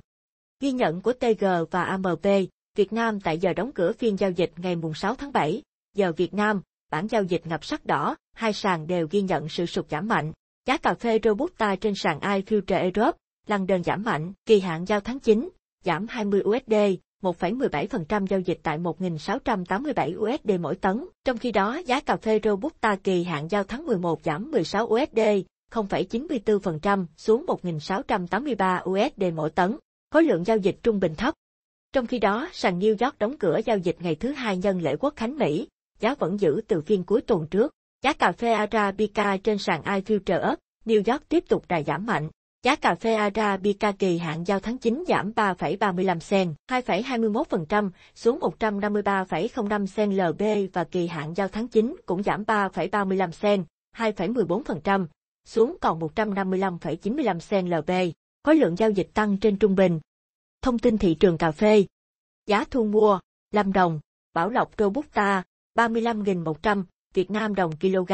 Ghi 0.59 0.71
nhận 0.71 1.01
của 1.01 1.13
TG 1.13 1.45
và 1.71 1.83
AMP, 1.83 2.25
Việt 2.75 2.93
Nam 2.93 3.19
tại 3.19 3.37
giờ 3.37 3.53
đóng 3.53 3.71
cửa 3.71 3.91
phiên 3.91 4.15
giao 4.19 4.31
dịch 4.31 4.51
ngày 4.57 4.75
6 4.95 5.15
tháng 5.15 5.31
7, 5.31 5.61
giờ 5.95 6.11
Việt 6.17 6.33
Nam, 6.33 6.61
bản 6.91 7.07
giao 7.07 7.23
dịch 7.23 7.47
ngập 7.47 7.65
sắc 7.65 7.85
đỏ, 7.85 8.15
hai 8.33 8.53
sàn 8.53 8.87
đều 8.87 9.07
ghi 9.11 9.21
nhận 9.21 9.49
sự 9.49 9.65
sụt 9.65 9.89
giảm 9.89 10.07
mạnh. 10.07 10.31
Giá 10.65 10.77
cà 10.77 10.93
phê 10.93 11.19
Robusta 11.23 11.75
trên 11.75 11.93
sàn 11.95 12.19
iFuture 12.19 12.81
Europe, 12.81 13.17
lăn 13.47 13.67
đơn 13.67 13.83
giảm 13.83 14.03
mạnh, 14.03 14.33
kỳ 14.45 14.59
hạn 14.59 14.85
giao 14.85 14.99
tháng 14.99 15.19
9, 15.19 15.49
giảm 15.83 16.07
20 16.09 16.41
USD, 16.41 16.73
1,17% 17.21 18.25
giao 18.25 18.39
dịch 18.39 18.59
tại 18.63 18.77
1.687 18.77 20.19
USD 20.19 20.51
mỗi 20.59 20.75
tấn. 20.75 21.05
Trong 21.25 21.37
khi 21.37 21.51
đó, 21.51 21.81
giá 21.85 21.99
cà 21.99 22.17
phê 22.17 22.39
Robusta 22.43 22.95
kỳ 22.95 23.23
hạn 23.23 23.47
giao 23.51 23.63
tháng 23.63 23.85
11 23.85 24.19
giảm 24.23 24.51
16 24.51 24.85
USD, 24.85 25.19
0,94% 25.71 27.05
xuống 27.17 27.45
1.683 27.45 28.89
USD 28.89 29.23
mỗi 29.35 29.49
tấn. 29.49 29.77
Khối 30.11 30.23
lượng 30.23 30.43
giao 30.43 30.57
dịch 30.57 30.77
trung 30.83 30.99
bình 30.99 31.15
thấp. 31.15 31.33
Trong 31.93 32.07
khi 32.07 32.19
đó, 32.19 32.49
sàn 32.51 32.79
New 32.79 33.05
York 33.05 33.19
đóng 33.19 33.37
cửa 33.37 33.59
giao 33.65 33.77
dịch 33.77 33.95
ngày 33.99 34.15
thứ 34.15 34.31
hai 34.31 34.57
nhân 34.57 34.81
lễ 34.81 34.95
quốc 34.95 35.13
khánh 35.15 35.37
Mỹ, 35.37 35.67
giá 35.99 36.15
vẫn 36.19 36.39
giữ 36.39 36.61
từ 36.67 36.81
phiên 36.81 37.03
cuối 37.03 37.21
tuần 37.21 37.47
trước. 37.47 37.71
Giá 38.03 38.13
cà 38.13 38.31
phê 38.31 38.51
Arabica 38.51 39.37
trên 39.37 39.57
sàn 39.57 39.81
iFuture 39.81 40.51
Up, 40.51 40.59
New 40.85 41.11
York 41.11 41.29
tiếp 41.29 41.43
tục 41.49 41.63
đà 41.67 41.81
giảm 41.83 42.05
mạnh. 42.05 42.29
Giá 42.63 42.75
cà 42.75 42.95
phê 42.95 43.13
Arabica 43.13 43.91
kỳ 43.91 44.17
hạn 44.17 44.43
giao 44.43 44.59
tháng 44.59 44.77
9 44.77 45.03
giảm 45.07 45.31
3,35 45.35 46.19
sen, 46.19 46.53
2,21% 46.71 47.89
xuống 48.15 48.39
153,05 48.39 49.85
sen 49.85 50.11
LB 50.17 50.73
và 50.73 50.83
kỳ 50.83 51.07
hạn 51.07 51.33
giao 51.35 51.47
tháng 51.47 51.67
9 51.67 51.95
cũng 52.05 52.23
giảm 52.23 52.43
3,35 52.43 53.31
sen, 53.31 53.63
2,14% 53.97 55.07
xuống 55.45 55.77
còn 55.81 55.99
155,95 55.99 57.39
sen 57.39 57.69
LB. 57.69 57.91
Khối 58.43 58.55
lượng 58.55 58.75
giao 58.75 58.89
dịch 58.89 59.09
tăng 59.13 59.37
trên 59.37 59.57
trung 59.57 59.75
bình. 59.75 59.99
Thông 60.61 60.79
tin 60.79 60.97
thị 60.97 61.15
trường 61.19 61.37
cà 61.37 61.51
phê. 61.51 61.85
Giá 62.45 62.63
thu 62.71 62.85
mua, 62.85 63.19
Lâm 63.51 63.73
Đồng, 63.73 63.99
Bảo 64.33 64.49
Lộc 64.49 64.71
Robusta, 64.77 65.43
35.100, 65.75 66.83
Việt 67.13 67.31
Nam 67.31 67.55
đồng 67.55 67.71
kg. 67.79 68.13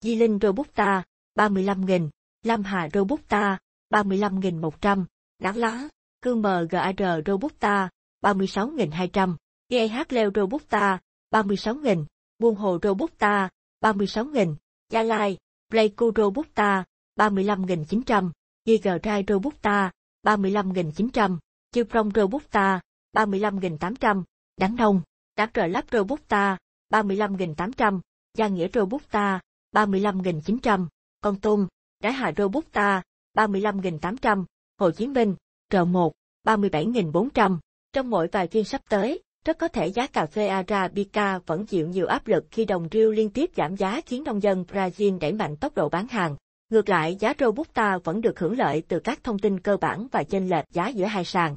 Di 0.00 0.14
Linh 0.14 0.38
Robusta, 0.42 1.02
35.000, 1.38 2.08
Lam 2.42 2.62
Hà 2.62 2.88
Robusta, 2.94 3.58
35.100, 3.90 5.04
đáng 5.38 5.56
Lá, 5.56 5.88
QMGR 6.22 7.22
Robusta, 7.26 7.88
36.200, 8.22 9.36
GH 9.68 10.12
Leo 10.12 10.30
Robusta, 10.34 11.00
36.000, 11.30 12.04
Buôn 12.38 12.54
Hồ 12.54 12.78
Robusta, 12.82 13.48
36.000, 13.80 14.54
Gia 14.90 15.02
Lai, 15.02 15.38
Pleiku 15.70 16.12
Robusta, 16.16 16.84
35.900, 17.16 18.30
Gigai 18.64 19.24
Robusta, 19.28 19.90
35.900, 20.22 21.38
Chư 21.72 21.84
Prong 21.84 22.10
Robusta, 22.14 22.80
35.800, 23.12 24.22
Đắk 24.56 24.70
Nông, 24.78 25.02
Đắk 25.36 25.50
Rờ 25.54 25.66
Lắp 25.66 25.84
Robusta, 25.92 26.58
35.800, 26.90 28.00
Gia 28.34 28.48
Nghĩa 28.48 28.68
Robusta, 28.74 29.40
35.900, 29.72 30.86
Con 31.20 31.40
Tum, 31.40 31.66
Đá 32.02 32.10
Hà 32.10 32.32
Robusta, 32.36 33.02
35.800, 33.36 34.44
Hồ 34.78 34.90
Chí 34.90 35.06
Minh, 35.06 35.34
R1, 35.72 36.10
37.400. 36.46 37.58
Trong 37.92 38.10
mỗi 38.10 38.28
vài 38.32 38.46
phiên 38.46 38.64
sắp 38.64 38.80
tới, 38.88 39.22
rất 39.44 39.58
có 39.58 39.68
thể 39.68 39.86
giá 39.86 40.06
cà 40.06 40.26
phê 40.26 40.46
Arabica 40.46 41.38
vẫn 41.46 41.66
chịu 41.66 41.88
nhiều 41.88 42.06
áp 42.06 42.26
lực 42.26 42.44
khi 42.50 42.64
đồng 42.64 42.88
riêu 42.90 43.10
liên 43.10 43.30
tiếp 43.30 43.50
giảm 43.56 43.76
giá 43.76 44.00
khiến 44.06 44.24
nông 44.24 44.42
dân 44.42 44.64
Brazil 44.72 45.18
đẩy 45.18 45.32
mạnh 45.32 45.56
tốc 45.56 45.74
độ 45.74 45.88
bán 45.88 46.08
hàng. 46.08 46.36
Ngược 46.70 46.88
lại, 46.88 47.16
giá 47.20 47.34
Robusta 47.38 47.98
vẫn 48.04 48.20
được 48.20 48.38
hưởng 48.38 48.58
lợi 48.58 48.82
từ 48.88 49.00
các 49.00 49.24
thông 49.24 49.38
tin 49.38 49.60
cơ 49.60 49.76
bản 49.76 50.06
và 50.12 50.22
chênh 50.22 50.48
lệch 50.48 50.64
giá 50.72 50.88
giữa 50.88 51.04
hai 51.04 51.24
sàn. 51.24 51.56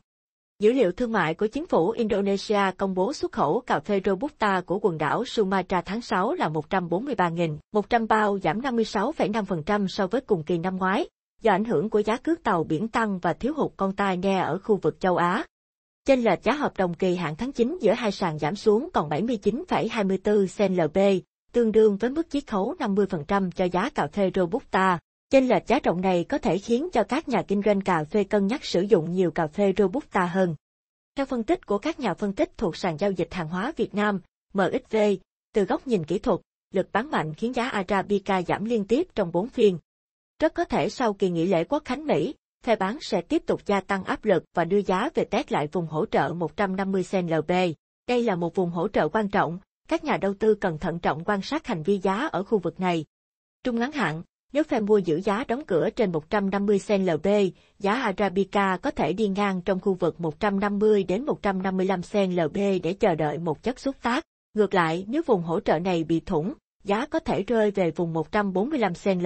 Dữ 0.59 0.73
liệu 0.73 0.91
thương 0.91 1.11
mại 1.11 1.33
của 1.33 1.47
chính 1.47 1.67
phủ 1.67 1.89
Indonesia 1.89 2.61
công 2.77 2.95
bố 2.95 3.13
xuất 3.13 3.31
khẩu 3.31 3.61
cà 3.61 3.79
phê 3.79 4.01
Robusta 4.05 4.61
của 4.61 4.79
quần 4.79 4.97
đảo 4.97 5.25
Sumatra 5.25 5.81
tháng 5.81 6.01
6 6.01 6.33
là 6.33 6.49
143.100 6.49 8.07
bao 8.07 8.39
giảm 8.39 8.61
56,5% 8.61 9.87
so 9.87 10.07
với 10.07 10.21
cùng 10.21 10.43
kỳ 10.43 10.57
năm 10.57 10.77
ngoái, 10.77 11.07
do 11.41 11.51
ảnh 11.51 11.65
hưởng 11.65 11.89
của 11.89 11.99
giá 11.99 12.17
cước 12.17 12.43
tàu 12.43 12.63
biển 12.63 12.87
tăng 12.87 13.19
và 13.19 13.33
thiếu 13.33 13.53
hụt 13.53 13.71
con 13.77 13.95
tai 13.95 14.17
nghe 14.17 14.39
ở 14.39 14.59
khu 14.63 14.75
vực 14.75 14.99
châu 14.99 15.15
Á. 15.15 15.45
Trên 16.05 16.21
lệch 16.21 16.43
giá 16.43 16.53
hợp 16.53 16.77
đồng 16.77 16.93
kỳ 16.93 17.15
hạn 17.15 17.35
tháng 17.35 17.51
9 17.51 17.77
giữa 17.81 17.93
hai 17.93 18.11
sàn 18.11 18.39
giảm 18.39 18.55
xuống 18.55 18.89
còn 18.93 19.09
79,24 19.09 20.45
sen 20.45 20.75
LB, 20.75 20.97
tương 21.51 21.71
đương 21.71 21.97
với 21.97 22.09
mức 22.09 22.29
chiết 22.29 22.47
khấu 22.47 22.75
50% 22.79 23.51
cho 23.51 23.65
giá 23.65 23.89
cà 23.89 24.07
phê 24.07 24.31
Robusta. 24.35 24.99
Trên 25.29 25.47
lệch 25.47 25.67
giá 25.67 25.79
rộng 25.83 26.01
này 26.01 26.23
có 26.29 26.37
thể 26.37 26.57
khiến 26.57 26.89
cho 26.93 27.03
các 27.03 27.29
nhà 27.29 27.41
kinh 27.47 27.61
doanh 27.65 27.81
cà 27.81 28.03
phê 28.03 28.23
cân 28.23 28.47
nhắc 28.47 28.65
sử 28.65 28.81
dụng 28.81 29.11
nhiều 29.11 29.31
cà 29.31 29.47
phê 29.47 29.73
Robusta 29.77 30.25
hơn. 30.25 30.55
Theo 31.15 31.25
phân 31.25 31.43
tích 31.43 31.65
của 31.65 31.77
các 31.77 31.99
nhà 31.99 32.13
phân 32.13 32.33
tích 32.33 32.57
thuộc 32.57 32.77
sàn 32.77 32.97
giao 32.97 33.11
dịch 33.11 33.33
hàng 33.33 33.47
hóa 33.47 33.73
Việt 33.77 33.95
Nam, 33.95 34.21
MXV, 34.53 34.97
từ 35.53 35.63
góc 35.63 35.87
nhìn 35.87 36.03
kỹ 36.03 36.19
thuật, 36.19 36.39
lực 36.73 36.91
bán 36.91 37.11
mạnh 37.11 37.33
khiến 37.33 37.53
giá 37.53 37.69
Arabica 37.69 38.41
giảm 38.41 38.65
liên 38.65 38.85
tiếp 38.85 39.07
trong 39.15 39.31
4 39.31 39.49
phiên. 39.49 39.77
Rất 40.39 40.53
có 40.53 40.65
thể 40.65 40.89
sau 40.89 41.13
kỳ 41.13 41.29
nghỉ 41.29 41.45
lễ 41.45 41.63
quốc 41.63 41.85
khánh 41.85 42.05
Mỹ, 42.05 42.35
phe 42.63 42.75
bán 42.75 42.97
sẽ 43.01 43.21
tiếp 43.21 43.43
tục 43.45 43.61
gia 43.65 43.81
tăng 43.81 44.03
áp 44.03 44.25
lực 44.25 44.43
và 44.53 44.65
đưa 44.65 44.81
giá 44.81 45.09
về 45.15 45.23
test 45.23 45.51
lại 45.51 45.67
vùng 45.71 45.87
hỗ 45.87 46.05
trợ 46.05 46.33
150 46.33 47.03
sen 47.03 47.27
Đây 48.07 48.23
là 48.23 48.35
một 48.35 48.55
vùng 48.55 48.69
hỗ 48.69 48.87
trợ 48.87 49.07
quan 49.07 49.29
trọng, 49.29 49.59
các 49.87 50.03
nhà 50.03 50.17
đầu 50.17 50.33
tư 50.33 50.55
cần 50.55 50.77
thận 50.77 50.99
trọng 50.99 51.23
quan 51.23 51.41
sát 51.41 51.67
hành 51.67 51.83
vi 51.83 51.97
giá 51.97 52.27
ở 52.31 52.43
khu 52.43 52.59
vực 52.59 52.79
này. 52.79 53.05
Trung 53.63 53.79
ngắn 53.79 53.91
hạn, 53.91 54.23
nếu 54.53 54.63
phe 54.63 54.79
mua 54.79 54.97
giữ 54.97 55.21
giá 55.21 55.43
đóng 55.47 55.65
cửa 55.67 55.89
trên 55.89 56.11
150 56.11 56.79
sen 56.79 57.05
giá 57.79 57.93
Arabica 57.93 58.77
có 58.77 58.91
thể 58.91 59.13
đi 59.13 59.27
ngang 59.27 59.61
trong 59.61 59.79
khu 59.79 59.93
vực 59.93 60.21
150 60.21 61.03
đến 61.03 61.25
155 61.25 62.03
sen 62.03 62.35
để 62.83 62.93
chờ 62.93 63.15
đợi 63.15 63.37
một 63.37 63.63
chất 63.63 63.79
xúc 63.79 63.95
tác. 64.01 64.23
Ngược 64.53 64.73
lại, 64.73 65.05
nếu 65.07 65.21
vùng 65.25 65.43
hỗ 65.43 65.59
trợ 65.59 65.79
này 65.79 66.03
bị 66.03 66.19
thủng, 66.19 66.53
giá 66.83 67.05
có 67.05 67.19
thể 67.19 67.43
rơi 67.43 67.71
về 67.71 67.91
vùng 67.91 68.13
145 68.13 68.93
sen 68.93 69.19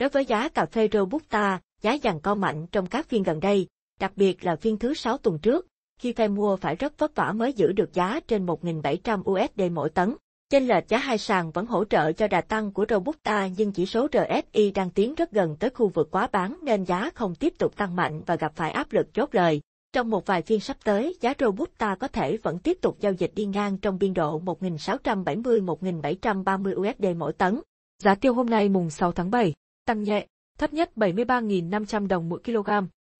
Đối 0.00 0.08
với 0.08 0.24
giá 0.24 0.48
cà 0.48 0.66
phê 0.66 0.88
Robusta, 0.92 1.60
giá 1.82 1.96
dàn 2.02 2.20
co 2.20 2.34
mạnh 2.34 2.66
trong 2.72 2.86
các 2.86 3.08
phiên 3.08 3.22
gần 3.22 3.40
đây, 3.40 3.66
đặc 4.00 4.12
biệt 4.16 4.44
là 4.44 4.56
phiên 4.56 4.78
thứ 4.78 4.94
6 4.94 5.18
tuần 5.18 5.38
trước, 5.38 5.66
khi 5.98 6.12
phe 6.12 6.28
mua 6.28 6.56
phải 6.56 6.76
rất 6.76 6.98
vất 6.98 7.14
vả 7.14 7.32
mới 7.32 7.52
giữ 7.52 7.72
được 7.72 7.92
giá 7.92 8.20
trên 8.28 8.46
1.700 8.46 9.30
USD 9.30 9.62
mỗi 9.72 9.90
tấn. 9.90 10.14
Trên 10.50 10.66
lệch 10.66 10.88
giá 10.88 10.98
hai 10.98 11.18
sàn 11.18 11.50
vẫn 11.50 11.66
hỗ 11.66 11.84
trợ 11.84 12.12
cho 12.12 12.28
đà 12.28 12.40
tăng 12.40 12.72
của 12.72 12.86
Robusta 12.88 13.48
nhưng 13.56 13.72
chỉ 13.72 13.86
số 13.86 14.08
RSI 14.12 14.70
đang 14.70 14.90
tiến 14.90 15.14
rất 15.14 15.32
gần 15.32 15.56
tới 15.56 15.70
khu 15.70 15.88
vực 15.88 16.08
quá 16.10 16.28
bán 16.32 16.56
nên 16.62 16.84
giá 16.84 17.10
không 17.14 17.34
tiếp 17.34 17.54
tục 17.58 17.76
tăng 17.76 17.96
mạnh 17.96 18.22
và 18.26 18.36
gặp 18.36 18.52
phải 18.54 18.70
áp 18.70 18.92
lực 18.92 19.14
chốt 19.14 19.28
lời. 19.32 19.60
Trong 19.92 20.10
một 20.10 20.26
vài 20.26 20.42
phiên 20.42 20.60
sắp 20.60 20.76
tới, 20.84 21.16
giá 21.20 21.34
Robusta 21.38 21.94
có 21.94 22.08
thể 22.08 22.36
vẫn 22.36 22.58
tiếp 22.58 22.78
tục 22.82 22.96
giao 23.00 23.12
dịch 23.12 23.32
đi 23.34 23.44
ngang 23.44 23.78
trong 23.78 23.98
biên 23.98 24.14
độ 24.14 24.40
1.670-1.730 24.40 26.80
USD 26.80 27.04
mỗi 27.16 27.32
tấn. 27.32 27.60
Giá 28.02 28.14
tiêu 28.14 28.34
hôm 28.34 28.50
nay 28.50 28.68
mùng 28.68 28.90
6 28.90 29.12
tháng 29.12 29.30
7, 29.30 29.54
tăng 29.90 30.02
nhẹ, 30.02 30.26
thấp 30.58 30.72
nhất 30.72 30.90
73.500 30.96 32.06
đồng 32.06 32.28
mỗi 32.28 32.40
kg. 32.44 32.70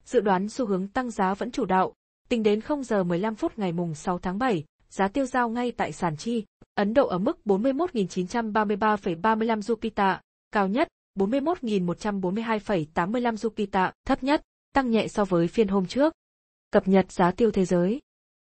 Dự 0.04 0.20
đoán 0.20 0.48
xu 0.48 0.66
hướng 0.66 0.88
tăng 0.88 1.10
giá 1.10 1.34
vẫn 1.34 1.50
chủ 1.50 1.64
đạo. 1.64 1.94
Tính 2.28 2.42
đến 2.42 2.60
0 2.60 2.84
giờ 2.84 3.04
15 3.04 3.34
phút 3.34 3.58
ngày 3.58 3.72
mùng 3.72 3.94
6 3.94 4.18
tháng 4.18 4.38
7, 4.38 4.64
giá 4.90 5.08
tiêu 5.08 5.26
giao 5.26 5.48
ngay 5.48 5.72
tại 5.72 5.92
sàn 5.92 6.16
chi, 6.16 6.44
Ấn 6.74 6.94
Độ 6.94 7.06
ở 7.06 7.18
mức 7.18 7.38
41.933,35 7.44 9.90
tạ, 9.90 10.20
cao 10.52 10.68
nhất 10.68 10.88
41.142,85 11.18 13.66
tạ, 13.66 13.92
thấp 14.04 14.22
nhất, 14.22 14.42
tăng 14.72 14.90
nhẹ 14.90 15.08
so 15.08 15.24
với 15.24 15.48
phiên 15.48 15.68
hôm 15.68 15.86
trước. 15.86 16.14
Cập 16.70 16.88
nhật 16.88 17.12
giá 17.12 17.30
tiêu 17.30 17.50
thế 17.50 17.64
giới. 17.64 18.00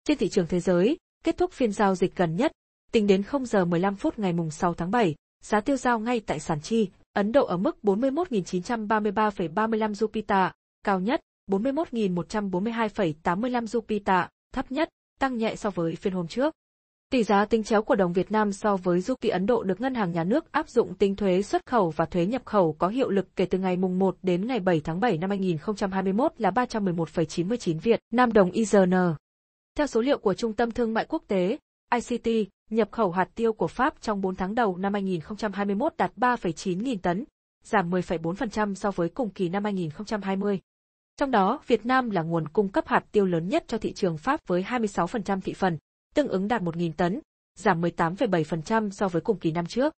Trên 0.03 0.17
thị 0.17 0.29
trường 0.29 0.47
thế 0.47 0.59
giới, 0.59 0.97
kết 1.23 1.37
thúc 1.37 1.51
phiên 1.51 1.71
giao 1.71 1.95
dịch 1.95 2.15
gần 2.15 2.35
nhất, 2.35 2.51
tính 2.91 3.07
đến 3.07 3.23
0 3.23 3.45
giờ 3.45 3.65
15 3.65 3.95
phút 3.95 4.19
ngày 4.19 4.33
mùng 4.33 4.51
6 4.51 4.73
tháng 4.73 4.91
7, 4.91 5.15
giá 5.43 5.61
tiêu 5.61 5.77
giao 5.77 5.99
ngay 5.99 6.19
tại 6.19 6.39
sàn 6.39 6.61
chi, 6.61 6.89
Ấn 7.17 7.31
Độ 7.31 7.45
ở 7.45 7.57
mức 7.57 7.77
41.933,35 7.83 9.91
Jupiter, 9.91 10.49
cao 10.83 10.99
nhất 10.99 11.21
41.142,85 11.51 13.65
Jupiter, 13.65 14.27
thấp 14.53 14.71
nhất, 14.71 14.89
tăng 15.19 15.37
nhẹ 15.37 15.55
so 15.55 15.69
với 15.69 15.95
phiên 15.95 16.13
hôm 16.13 16.27
trước. 16.27 16.53
Tỷ 17.11 17.23
giá 17.23 17.45
tính 17.45 17.63
chéo 17.63 17.81
của 17.81 17.95
đồng 17.95 18.13
Việt 18.13 18.31
Nam 18.31 18.51
so 18.51 18.77
với 18.77 19.01
rupee 19.01 19.31
Ấn 19.31 19.45
Độ 19.45 19.63
được 19.63 19.81
Ngân 19.81 19.95
hàng 19.95 20.11
Nhà 20.11 20.23
nước 20.23 20.51
áp 20.51 20.69
dụng 20.69 20.95
tính 20.95 21.15
thuế 21.15 21.41
xuất 21.41 21.65
khẩu 21.65 21.89
và 21.89 22.05
thuế 22.05 22.25
nhập 22.25 22.45
khẩu 22.45 22.73
có 22.73 22.87
hiệu 22.87 23.09
lực 23.09 23.35
kể 23.35 23.45
từ 23.45 23.57
ngày 23.57 23.77
mùng 23.77 23.99
1 23.99 24.17
đến 24.21 24.47
ngày 24.47 24.59
7 24.59 24.81
tháng 24.83 24.99
7 24.99 25.17
năm 25.17 25.29
2021 25.29 26.33
là 26.37 26.51
311,99 26.51 27.79
Việt 27.79 27.99
Nam 28.11 28.33
đồng 28.33 28.51
IGN. 28.51 28.93
Theo 29.77 29.87
số 29.87 30.01
liệu 30.01 30.17
của 30.17 30.33
Trung 30.33 30.53
tâm 30.53 30.71
Thương 30.71 30.93
mại 30.93 31.05
Quốc 31.09 31.23
tế, 31.27 31.57
ICT, 31.95 32.27
nhập 32.69 32.91
khẩu 32.91 33.11
hạt 33.11 33.29
tiêu 33.35 33.53
của 33.53 33.67
Pháp 33.67 34.01
trong 34.01 34.21
4 34.21 34.35
tháng 34.35 34.55
đầu 34.55 34.77
năm 34.77 34.93
2021 34.93 35.93
đạt 35.97 36.11
3,9 36.17 36.81
nghìn 36.83 36.99
tấn, 36.99 37.25
giảm 37.63 37.89
10,4% 37.89 38.73
so 38.73 38.91
với 38.91 39.09
cùng 39.09 39.29
kỳ 39.29 39.49
năm 39.49 39.63
2020. 39.63 40.59
Trong 41.17 41.31
đó, 41.31 41.59
Việt 41.67 41.85
Nam 41.85 42.09
là 42.09 42.21
nguồn 42.21 42.47
cung 42.47 42.69
cấp 42.69 42.87
hạt 42.87 43.03
tiêu 43.11 43.25
lớn 43.25 43.47
nhất 43.47 43.63
cho 43.67 43.77
thị 43.77 43.93
trường 43.93 44.17
Pháp 44.17 44.47
với 44.47 44.63
26% 44.63 45.41
thị 45.41 45.53
phần, 45.53 45.77
tương 46.15 46.27
ứng 46.27 46.47
đạt 46.47 46.61
1.000 46.61 46.91
tấn, 46.97 47.19
giảm 47.55 47.81
18,7% 47.81 48.89
so 48.89 49.07
với 49.07 49.21
cùng 49.21 49.39
kỳ 49.39 49.51
năm 49.51 49.65
trước. 49.65 49.93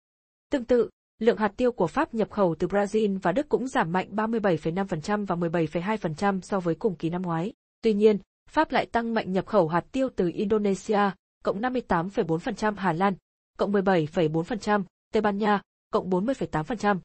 Tương 0.51 0.65
tự, 0.65 0.89
lượng 1.19 1.37
hạt 1.37 1.51
tiêu 1.57 1.71
của 1.71 1.87
Pháp 1.87 2.13
nhập 2.13 2.31
khẩu 2.31 2.55
từ 2.59 2.67
Brazil 2.67 3.19
và 3.21 3.31
Đức 3.31 3.49
cũng 3.49 3.67
giảm 3.67 3.91
mạnh 3.91 4.07
37,5% 4.11 5.25
và 5.25 5.35
17,2% 5.35 6.41
so 6.41 6.59
với 6.59 6.75
cùng 6.75 6.95
kỳ 6.95 7.09
năm 7.09 7.21
ngoái. 7.21 7.53
Tuy 7.81 7.93
nhiên, 7.93 8.17
Pháp 8.49 8.71
lại 8.71 8.85
tăng 8.85 9.13
mạnh 9.13 9.31
nhập 9.31 9.45
khẩu 9.45 9.67
hạt 9.67 9.85
tiêu 9.91 10.09
từ 10.15 10.31
Indonesia, 10.33 10.99
cộng 11.47 11.61
58,4%, 11.61 12.73
Hà 12.77 12.93
Lan, 12.93 13.13
cộng 13.57 13.71
17,4%, 13.71 14.83
Tây 15.13 15.21
Ban 15.21 15.37
Nha, 15.37 15.61
cộng 15.91 16.09
40,8%. 16.09 16.99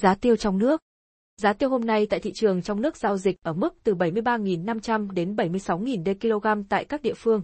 Giá 0.00 0.14
tiêu 0.14 0.36
trong 0.36 0.58
nước 0.58 0.80
Giá 1.36 1.52
tiêu 1.52 1.70
hôm 1.70 1.84
nay 1.84 2.06
tại 2.06 2.20
thị 2.20 2.32
trường 2.34 2.62
trong 2.62 2.80
nước 2.80 2.96
giao 2.96 3.16
dịch 3.16 3.36
ở 3.42 3.52
mức 3.52 3.74
từ 3.84 3.94
73.500 3.94 5.10
đến 5.10 5.36
76.000 5.36 6.14
kg 6.14 6.68
tại 6.68 6.84
các 6.84 7.02
địa 7.02 7.14
phương. 7.14 7.42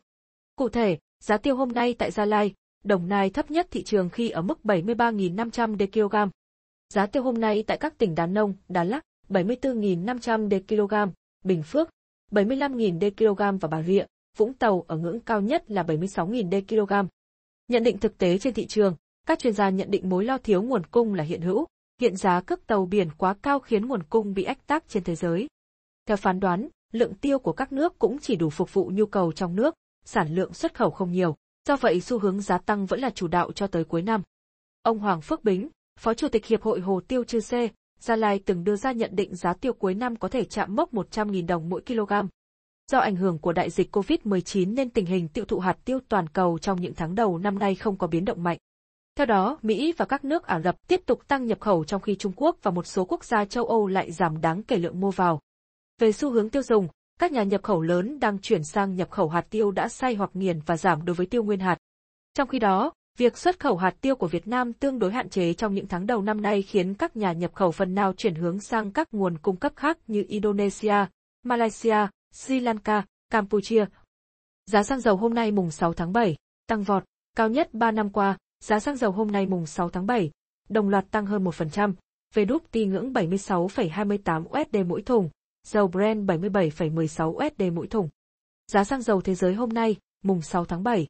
Cụ 0.57 0.69
thể, 0.69 0.99
giá 1.21 1.37
tiêu 1.37 1.57
hôm 1.57 1.69
nay 1.73 1.95
tại 1.99 2.11
Gia 2.11 2.25
Lai, 2.25 2.55
Đồng 2.85 3.09
Nai 3.09 3.31
thấp 3.31 3.51
nhất 3.51 3.67
thị 3.71 3.83
trường 3.85 4.11
khi 4.11 4.31
ở 4.31 4.43
mức 4.43 4.59
73.500 4.65 5.87
kg. 5.93 6.31
Giá 6.89 7.07
tiêu 7.07 7.23
hôm 7.23 7.41
nay 7.41 7.65
tại 7.67 7.79
các 7.79 7.99
tỉnh 7.99 8.15
Đà 8.15 8.27
Nông, 8.27 8.55
Đà 8.69 8.85
Lạt, 8.85 9.01
74.500 9.29 10.61
kg, 10.69 11.13
Bình 11.45 11.63
Phước, 11.63 11.89
75.000 12.31 13.11
kg 13.11 13.59
và 13.59 13.69
Bà 13.69 13.83
Rịa, 13.83 14.05
Vũng 14.37 14.55
Tàu 14.55 14.85
ở 14.89 14.97
ngưỡng 14.97 15.21
cao 15.21 15.41
nhất 15.41 15.71
là 15.71 15.83
76.000 15.83 16.87
kg. 16.87 17.09
Nhận 17.69 17.83
định 17.83 17.99
thực 17.99 18.19
tế 18.19 18.39
trên 18.39 18.55
thị 18.55 18.67
trường, 18.67 18.97
các 19.27 19.39
chuyên 19.39 19.53
gia 19.53 19.71
nhận 19.71 19.91
định 19.91 20.09
mối 20.09 20.25
lo 20.25 20.39
thiếu 20.39 20.63
nguồn 20.63 20.87
cung 20.87 21.15
là 21.15 21.25
hiện 21.25 21.41
hữu, 21.41 21.67
hiện 22.01 22.17
giá 22.17 22.41
cước 22.41 22.67
tàu 22.67 22.87
biển 22.87 23.09
quá 23.19 23.35
cao 23.43 23.61
khiến 23.61 23.87
nguồn 23.87 24.03
cung 24.03 24.35
bị 24.35 24.45
ách 24.45 24.67
tắc 24.67 24.89
trên 24.89 25.05
thế 25.05 25.15
giới. 25.15 25.49
Theo 26.07 26.17
phán 26.17 26.41
đoán, 26.41 26.69
lượng 26.93 27.15
tiêu 27.15 27.39
của 27.39 27.53
các 27.53 27.73
nước 27.73 27.99
cũng 27.99 28.19
chỉ 28.19 28.37
đủ 28.37 28.51
phục 28.51 28.75
vụ 28.75 28.91
nhu 28.95 29.07
cầu 29.07 29.33
trong 29.33 29.57
nước, 29.57 29.75
sản 30.05 30.35
lượng 30.35 30.55
xuất 30.55 30.75
khẩu 30.75 30.91
không 30.91 31.13
nhiều, 31.13 31.37
do 31.69 31.77
vậy 31.77 32.01
xu 32.01 32.19
hướng 32.19 32.41
giá 32.41 32.59
tăng 32.59 32.87
vẫn 32.87 33.01
là 33.01 33.11
chủ 33.11 33.29
đạo 33.29 33.53
cho 33.53 33.67
tới 33.67 33.85
cuối 33.85 34.03
năm. 34.03 34.23
Ông 34.83 34.99
Hoàng 34.99 35.21
Phước 35.21 35.45
Bính, 35.45 35.69
Phó 36.01 36.15
Chủ 36.15 36.29
tịch 36.29 36.47
Hiệp 36.47 36.63
hội 36.63 36.81
Hồ 36.81 37.01
tiêu 37.09 37.25
Chư 37.25 37.41
Sê, 37.41 37.69
Gia 38.01 38.17
Lai 38.17 38.41
từng 38.47 38.65
đưa 38.65 38.77
ra 38.77 38.93
nhận 38.93 39.17
định 39.17 39.35
giá 39.35 39.53
tiêu 39.53 39.73
cuối 39.73 39.95
năm 39.95 40.17
có 40.17 40.29
thể 40.29 40.45
chạm 40.45 40.77
mốc 40.77 40.93
100.000 40.93 41.47
đồng 41.47 41.69
mỗi 41.69 41.83
kg. 41.87 42.13
Do 42.93 42.99
ảnh 42.99 43.17
hưởng 43.17 43.39
của 43.39 43.53
đại 43.53 43.71
dịch 43.71 43.97
COVID-19 43.97 44.75
nên 44.75 44.91
tình 44.91 45.07
hình 45.07 45.29
tiêu 45.29 45.45
thụ 45.45 45.59
hạt 45.59 45.77
tiêu 45.85 45.99
toàn 46.09 46.29
cầu 46.29 46.59
trong 46.59 46.81
những 46.81 46.95
tháng 46.95 47.15
đầu 47.15 47.39
năm 47.39 47.59
nay 47.59 47.75
không 47.75 47.99
có 47.99 48.07
biến 48.07 48.25
động 48.25 48.43
mạnh. 48.43 48.59
Theo 49.17 49.27
đó, 49.27 49.59
Mỹ 49.63 49.93
và 49.97 50.05
các 50.05 50.25
nước 50.25 50.47
Ả 50.47 50.61
Rập 50.61 50.89
tiếp 50.89 51.01
tục 51.07 51.29
tăng 51.29 51.47
nhập 51.47 51.61
khẩu 51.61 51.85
trong 51.85 52.03
khi 52.03 52.17
Trung 52.17 52.33
Quốc 52.37 52.57
và 52.63 52.71
một 52.71 52.87
số 52.87 53.05
quốc 53.05 53.25
gia 53.25 53.45
châu 53.45 53.65
Âu 53.65 53.87
lại 53.87 54.13
giảm 54.13 54.41
đáng 54.41 54.63
kể 54.63 54.77
lượng 54.77 55.01
mua 55.01 55.11
vào. 55.11 55.41
Về 55.99 56.13
xu 56.13 56.31
hướng 56.31 56.51
tiêu 56.51 56.63
dùng, 56.63 56.89
các 57.19 57.33
nhà 57.33 57.43
nhập 57.43 57.63
khẩu 57.63 57.81
lớn 57.81 58.21
đang 58.21 58.39
chuyển 58.39 58.65
sang 58.65 58.97
nhập 58.97 59.11
khẩu 59.11 59.29
hạt 59.29 59.47
tiêu 59.51 59.71
đã 59.71 59.89
say 59.89 60.15
hoặc 60.15 60.31
nghiền 60.35 60.61
và 60.67 60.77
giảm 60.77 61.05
đối 61.05 61.15
với 61.15 61.27
tiêu 61.27 61.43
nguyên 61.43 61.61
hạt. 61.61 61.79
Trong 62.35 62.49
khi 62.49 62.59
đó, 62.59 62.93
việc 63.19 63.39
xuất 63.39 63.61
khẩu 63.61 63.77
hạt 63.77 63.95
tiêu 64.01 64.17
của 64.17 64.27
Việt 64.27 64.47
Nam 64.47 64.73
tương 64.73 64.99
đối 64.99 65.13
hạn 65.13 65.29
chế 65.29 65.55
trong 65.55 65.75
những 65.75 65.89
tháng 65.89 66.07
đầu 66.07 66.23
năm 66.23 66.43
nay 66.43 66.63
khiến 66.63 66.95
các 66.95 67.17
nhà 67.17 67.33
nhập 67.33 67.55
khẩu 67.55 67.71
phần 67.71 67.95
nào 67.95 68.13
chuyển 68.13 68.35
hướng 68.35 68.61
sang 68.61 68.91
các 68.91 69.15
nguồn 69.15 69.39
cung 69.39 69.57
cấp 69.57 69.73
khác 69.77 69.99
như 70.07 70.25
Indonesia, 70.29 71.07
Malaysia, 71.43 72.07
Sri 72.35 72.61
Lanka, 72.61 73.05
Campuchia. 73.31 73.87
Giá 74.67 74.83
xăng 74.83 75.01
dầu 75.01 75.17
hôm 75.17 75.35
nay 75.35 75.51
mùng 75.53 75.71
6 75.71 75.93
tháng 75.93 76.13
7, 76.13 76.37
tăng 76.67 76.83
vọt, 76.83 77.05
cao 77.37 77.49
nhất 77.49 77.69
3 77.73 77.91
năm 77.91 78.11
qua, 78.11 78.39
giá 78.61 78.81
xăng 78.81 78.97
dầu 78.97 79.11
hôm 79.11 79.33
nay 79.33 79.47
mùng 79.47 79.67
6 79.67 79.91
tháng 79.91 80.07
7, 80.07 80.31
đồng 80.69 80.89
loạt 80.89 81.11
tăng 81.11 81.27
hơn 81.27 81.45
1%, 81.45 81.95
về 82.35 82.45
đúc 82.45 82.63
ti 82.71 82.87
ngưỡng 82.87 83.13
76,28 83.13 84.45
USD 84.45 84.89
mỗi 84.89 85.03
thùng, 85.03 85.31
dầu 85.67 85.89
Brent 85.89 86.27
77,16 86.29 87.33
USD 87.33 87.63
mỗi 87.73 87.87
thùng. 87.87 88.09
Giá 88.73 88.85
xăng 88.85 89.03
dầu 89.03 89.21
thế 89.21 89.35
giới 89.35 89.55
hôm 89.55 89.69
nay, 89.69 89.97
mùng 90.23 90.43
6 90.43 90.65
tháng 90.65 90.83
7. 90.83 91.07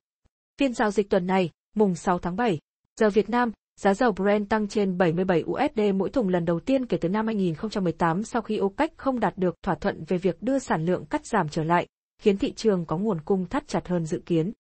Phiên 0.59 0.75
giao 0.75 0.91
dịch 0.91 1.11
tuần 1.11 1.27
này, 1.27 1.51
mùng 1.75 1.95
6 1.95 2.19
tháng 2.19 2.37
7. 2.37 2.59
Giờ 3.01 3.11
Việt 3.11 3.31
Nam, 3.31 3.53
giá 3.77 3.95
dầu 3.95 4.13
Brent 4.13 4.49
tăng 4.49 4.69
trên 4.69 4.99
77 4.99 5.45
USD 5.47 5.81
mỗi 5.95 6.11
thùng 6.11 6.29
lần 6.29 6.45
đầu 6.45 6.61
tiên 6.61 6.87
kể 6.87 6.97
từ 6.97 7.09
năm 7.09 7.27
2018 7.27 8.25
sau 8.25 8.43
khi 8.43 8.61
OPEC 8.61 8.97
không 8.97 9.21
đạt 9.21 9.39
được 9.39 9.55
thỏa 9.63 9.75
thuận 9.75 10.05
về 10.05 10.19
việc 10.19 10.43
đưa 10.43 10.59
sản 10.59 10.85
lượng 10.85 11.05
cắt 11.07 11.27
giảm 11.27 11.49
trở 11.49 11.65
lại, 11.65 11.87
khiến 12.23 12.39
thị 12.39 12.53
trường 12.53 12.87
có 12.87 12.99
nguồn 12.99 13.21
cung 13.21 13.47
thắt 13.47 13.69
chặt 13.69 13.89
hơn 13.89 14.07
dự 14.07 14.23
kiến. 14.27 14.53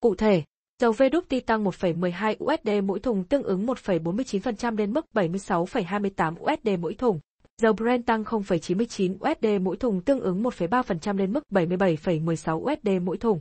Cụ 0.00 0.14
thể, 0.14 0.42
dầu 0.80 0.92
VWT 0.92 1.40
tăng 1.46 1.64
1,12 1.64 2.34
USD 2.44 2.84
mỗi 2.84 3.00
thùng 3.00 3.24
tương 3.24 3.42
ứng 3.42 3.66
1,49% 3.66 4.76
lên 4.76 4.92
mức 4.92 5.06
76,28 5.14 6.34
USD 6.34 6.80
mỗi 6.80 6.94
thùng. 6.94 7.20
Dầu 7.62 7.72
Brent 7.72 8.06
tăng 8.06 8.22
0,99 8.22 9.14
USD 9.14 9.62
mỗi 9.62 9.76
thùng 9.76 10.00
tương 10.00 10.20
ứng 10.20 10.42
1,3% 10.42 11.16
lên 11.16 11.32
mức 11.32 11.44
77,16 11.50 12.72
USD 12.72 13.02
mỗi 13.02 13.16
thùng. 13.16 13.40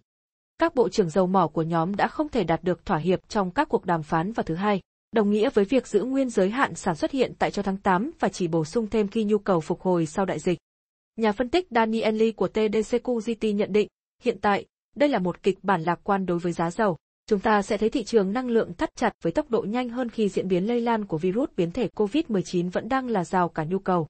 Các 0.58 0.75
bộ 0.75 0.89
trưởng 0.89 1.10
dầu 1.10 1.27
mỏ 1.27 1.48
của 1.48 1.62
nhóm 1.62 1.96
đã 1.96 2.08
không 2.08 2.30
thể 2.30 2.44
đạt 2.44 2.63
được 2.63 2.86
thỏa 2.86 2.98
hiệp 2.98 3.30
trong 3.30 3.51
các 3.51 3.70
cuộc 3.70 3.86
đàm 3.86 4.03
phán 4.03 4.32
vào 4.32 4.44
thứ 4.44 4.56
hai, 4.56 4.82
đồng 5.13 5.29
nghĩa 5.29 5.50
với 5.50 5.65
việc 5.65 5.88
giữ 5.88 6.03
nguyên 6.03 6.29
giới 6.29 6.50
hạn 6.50 6.75
sản 6.75 6.96
xuất 6.96 7.12
hiện 7.12 7.34
tại 7.39 7.51
cho 7.51 7.63
tháng 7.63 7.77
8 7.77 8.12
và 8.20 8.29
chỉ 8.29 8.48
bổ 8.48 8.65
sung 8.65 8.88
thêm 8.88 9.08
khi 9.08 9.24
nhu 9.24 9.38
cầu 9.38 9.60
phục 9.60 9.82
hồi 9.82 10.05
sau 10.05 10.25
đại 10.25 10.39
dịch. 10.39 10.58
Nhà 11.15 11.32
phân 11.32 11.50
tích 11.50 11.67
Daniel 11.72 12.15
Lee 12.15 12.32
của 12.32 12.48
TDCQGT 12.53 13.55
nhận 13.55 13.74
định, 13.74 13.88
hiện 14.22 14.38
tại, 14.41 14.65
đây 14.96 15.10
là 15.10 15.20
một 15.20 15.43
kịch 15.43 15.63
bản 15.63 15.84
lạc 15.84 16.00
quan 16.03 16.25
đối 16.25 16.39
với 16.39 16.51
giá 16.51 16.72
dầu. 16.72 16.98
Chúng 17.27 17.39
ta 17.39 17.62
sẽ 17.62 17.77
thấy 17.77 17.89
thị 17.89 18.03
trường 18.03 18.34
năng 18.34 18.50
lượng 18.50 18.74
thắt 18.74 18.96
chặt 18.96 19.13
với 19.22 19.32
tốc 19.32 19.50
độ 19.50 19.62
nhanh 19.62 19.89
hơn 19.89 20.10
khi 20.10 20.29
diễn 20.29 20.48
biến 20.48 20.67
lây 20.67 20.82
lan 20.82 21.05
của 21.05 21.17
virus 21.17 21.50
biến 21.58 21.72
thể 21.72 21.89
COVID-19 21.96 22.70
vẫn 22.70 22.89
đang 22.89 23.10
là 23.10 23.24
rào 23.24 23.50
cả 23.50 23.63
nhu 23.63 23.79
cầu. 23.79 24.08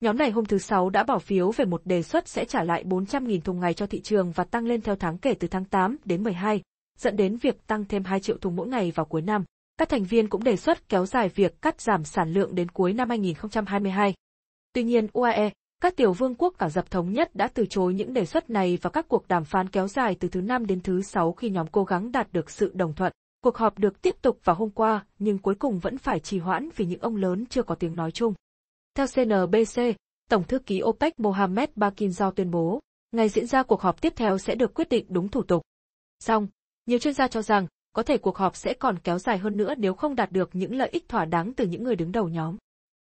Nhóm 0.00 0.18
này 0.18 0.30
hôm 0.30 0.44
thứ 0.44 0.58
Sáu 0.58 0.90
đã 0.90 1.04
bỏ 1.04 1.18
phiếu 1.18 1.50
về 1.50 1.64
một 1.64 1.82
đề 1.84 2.02
xuất 2.02 2.28
sẽ 2.28 2.44
trả 2.44 2.62
lại 2.62 2.84
400.000 2.84 3.40
thùng 3.40 3.60
ngày 3.60 3.74
cho 3.74 3.86
thị 3.86 4.00
trường 4.00 4.32
và 4.32 4.44
tăng 4.44 4.66
lên 4.66 4.80
theo 4.80 4.96
tháng 4.96 5.18
kể 5.18 5.34
từ 5.34 5.48
tháng 5.48 5.64
8 5.64 5.96
đến 6.04 6.22
12, 6.22 6.62
dẫn 6.98 7.16
đến 7.16 7.36
việc 7.36 7.66
tăng 7.66 7.84
thêm 7.84 8.04
2 8.04 8.20
triệu 8.20 8.38
thùng 8.38 8.56
mỗi 8.56 8.68
ngày 8.68 8.92
vào 8.94 9.06
cuối 9.06 9.22
năm. 9.22 9.44
Các 9.78 9.88
thành 9.88 10.04
viên 10.04 10.28
cũng 10.28 10.44
đề 10.44 10.56
xuất 10.56 10.88
kéo 10.88 11.06
dài 11.06 11.28
việc 11.28 11.62
cắt 11.62 11.80
giảm 11.80 12.04
sản 12.04 12.32
lượng 12.32 12.54
đến 12.54 12.68
cuối 12.68 12.92
năm 12.92 13.08
2022. 13.08 14.14
Tuy 14.72 14.82
nhiên 14.82 15.06
UAE, 15.12 15.50
các 15.80 15.96
tiểu 15.96 16.12
vương 16.12 16.34
quốc 16.34 16.58
Ả 16.58 16.68
Rập 16.68 16.90
Thống 16.90 17.12
Nhất 17.12 17.34
đã 17.34 17.48
từ 17.48 17.66
chối 17.66 17.94
những 17.94 18.12
đề 18.12 18.24
xuất 18.24 18.50
này 18.50 18.78
và 18.82 18.90
các 18.90 19.08
cuộc 19.08 19.28
đàm 19.28 19.44
phán 19.44 19.68
kéo 19.68 19.88
dài 19.88 20.16
từ 20.20 20.28
thứ 20.28 20.40
năm 20.40 20.66
đến 20.66 20.80
thứ 20.80 21.02
sáu 21.02 21.32
khi 21.32 21.50
nhóm 21.50 21.66
cố 21.66 21.84
gắng 21.84 22.12
đạt 22.12 22.32
được 22.32 22.50
sự 22.50 22.72
đồng 22.74 22.94
thuận. 22.94 23.12
Cuộc 23.40 23.56
họp 23.56 23.78
được 23.78 24.02
tiếp 24.02 24.14
tục 24.22 24.38
vào 24.44 24.56
hôm 24.56 24.70
qua, 24.70 25.06
nhưng 25.18 25.38
cuối 25.38 25.54
cùng 25.54 25.78
vẫn 25.78 25.98
phải 25.98 26.20
trì 26.20 26.38
hoãn 26.38 26.68
vì 26.76 26.84
những 26.84 27.00
ông 27.00 27.16
lớn 27.16 27.46
chưa 27.46 27.62
có 27.62 27.74
tiếng 27.74 27.96
nói 27.96 28.10
chung. 28.10 28.34
Theo 28.94 29.06
CNBC, 29.06 29.82
Tổng 30.30 30.44
thư 30.44 30.58
ký 30.58 30.80
OPEC 30.84 31.20
Mohamed 31.20 31.68
Bakinzao 31.76 32.30
tuyên 32.30 32.50
bố, 32.50 32.80
ngày 33.12 33.28
diễn 33.28 33.46
ra 33.46 33.62
cuộc 33.62 33.80
họp 33.80 34.00
tiếp 34.00 34.12
theo 34.16 34.38
sẽ 34.38 34.54
được 34.54 34.74
quyết 34.74 34.88
định 34.88 35.06
đúng 35.08 35.28
thủ 35.28 35.42
tục. 35.42 35.62
Song, 36.18 36.48
nhiều 36.86 36.98
chuyên 36.98 37.14
gia 37.14 37.28
cho 37.28 37.42
rằng, 37.42 37.66
có 37.98 38.02
thể 38.02 38.18
cuộc 38.18 38.36
họp 38.36 38.56
sẽ 38.56 38.74
còn 38.74 38.98
kéo 38.98 39.18
dài 39.18 39.38
hơn 39.38 39.56
nữa 39.56 39.74
nếu 39.78 39.94
không 39.94 40.14
đạt 40.14 40.32
được 40.32 40.50
những 40.52 40.74
lợi 40.74 40.88
ích 40.92 41.08
thỏa 41.08 41.24
đáng 41.24 41.52
từ 41.54 41.66
những 41.66 41.84
người 41.84 41.96
đứng 41.96 42.12
đầu 42.12 42.28
nhóm. 42.28 42.56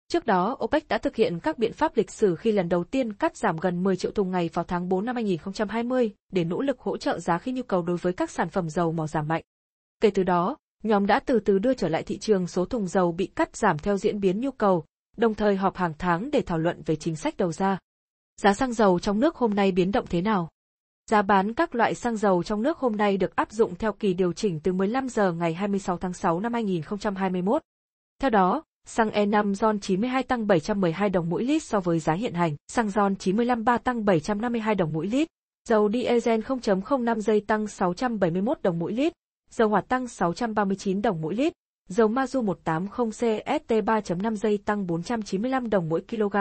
Trước 0.07 0.25
đó, 0.25 0.57
OPEC 0.63 0.87
đã 0.87 0.97
thực 0.97 1.15
hiện 1.15 1.39
các 1.39 1.57
biện 1.57 1.73
pháp 1.73 1.97
lịch 1.97 2.11
sử 2.11 2.35
khi 2.35 2.51
lần 2.51 2.69
đầu 2.69 2.83
tiên 2.83 3.13
cắt 3.13 3.37
giảm 3.37 3.57
gần 3.57 3.83
10 3.83 3.95
triệu 3.95 4.11
thùng 4.11 4.31
ngày 4.31 4.49
vào 4.53 4.65
tháng 4.65 4.89
4 4.89 5.05
năm 5.05 5.15
2020 5.15 6.11
để 6.31 6.43
nỗ 6.43 6.61
lực 6.61 6.79
hỗ 6.79 6.97
trợ 6.97 7.19
giá 7.19 7.37
khi 7.37 7.51
nhu 7.51 7.63
cầu 7.63 7.81
đối 7.81 7.97
với 7.97 8.13
các 8.13 8.31
sản 8.31 8.49
phẩm 8.49 8.69
dầu 8.69 8.91
mỏ 8.91 9.07
giảm 9.07 9.27
mạnh. 9.27 9.43
Kể 10.01 10.09
từ 10.09 10.23
đó, 10.23 10.57
nhóm 10.83 11.05
đã 11.05 11.19
từ 11.19 11.39
từ 11.39 11.59
đưa 11.59 11.73
trở 11.73 11.89
lại 11.89 12.03
thị 12.03 12.17
trường 12.17 12.47
số 12.47 12.65
thùng 12.65 12.87
dầu 12.87 13.11
bị 13.11 13.25
cắt 13.25 13.55
giảm 13.55 13.77
theo 13.77 13.97
diễn 13.97 14.19
biến 14.19 14.41
nhu 14.41 14.51
cầu, 14.51 14.85
đồng 15.17 15.33
thời 15.33 15.55
họp 15.55 15.75
hàng 15.75 15.93
tháng 15.97 16.31
để 16.31 16.41
thảo 16.41 16.57
luận 16.57 16.81
về 16.85 16.95
chính 16.95 17.15
sách 17.15 17.37
đầu 17.37 17.51
ra. 17.51 17.77
Giá 18.41 18.53
xăng 18.53 18.73
dầu 18.73 18.99
trong 18.99 19.19
nước 19.19 19.35
hôm 19.35 19.53
nay 19.53 19.71
biến 19.71 19.91
động 19.91 20.05
thế 20.09 20.21
nào? 20.21 20.49
Giá 21.11 21.21
bán 21.21 21.53
các 21.53 21.75
loại 21.75 21.95
xăng 21.95 22.17
dầu 22.17 22.43
trong 22.43 22.61
nước 22.61 22.77
hôm 22.77 22.95
nay 22.95 23.17
được 23.17 23.35
áp 23.35 23.51
dụng 23.51 23.75
theo 23.75 23.93
kỳ 23.93 24.13
điều 24.13 24.33
chỉnh 24.33 24.59
từ 24.59 24.73
15 24.73 25.09
giờ 25.09 25.31
ngày 25.31 25.53
26 25.53 25.97
tháng 25.97 26.13
6 26.13 26.39
năm 26.39 26.53
2021. 26.53 27.61
Theo 28.21 28.29
đó, 28.29 28.63
xăng 28.85 29.09
E5 29.09 29.53
RON 29.53 29.79
92 29.79 30.23
tăng 30.23 30.47
712 30.47 31.09
đồng 31.09 31.29
mỗi 31.29 31.43
lít 31.43 31.63
so 31.63 31.79
với 31.79 31.99
giá 31.99 32.13
hiện 32.13 32.33
hành, 32.33 32.55
xăng 32.67 32.89
RON 32.89 33.15
95 33.15 33.63
3 33.63 33.77
tăng 33.77 34.05
752 34.05 34.75
đồng 34.75 34.93
mỗi 34.93 35.07
lít, 35.07 35.27
dầu 35.69 35.89
diesel 35.91 36.39
0.05 36.39 37.19
giây 37.19 37.41
tăng 37.47 37.67
671 37.67 38.61
đồng 38.61 38.79
mỗi 38.79 38.93
lít, 38.93 39.13
dầu 39.49 39.69
hỏa 39.69 39.81
tăng 39.81 40.07
639 40.07 41.01
đồng 41.01 41.21
mỗi 41.21 41.35
lít, 41.35 41.53
dầu 41.89 42.09
Mazu 42.09 42.43
180 42.43 43.11
CST 43.11 43.71
3.5 43.71 44.35
giây 44.35 44.59
tăng 44.65 44.87
495 44.87 45.69
đồng 45.69 45.89
mỗi 45.89 46.01
kg. 46.09 46.35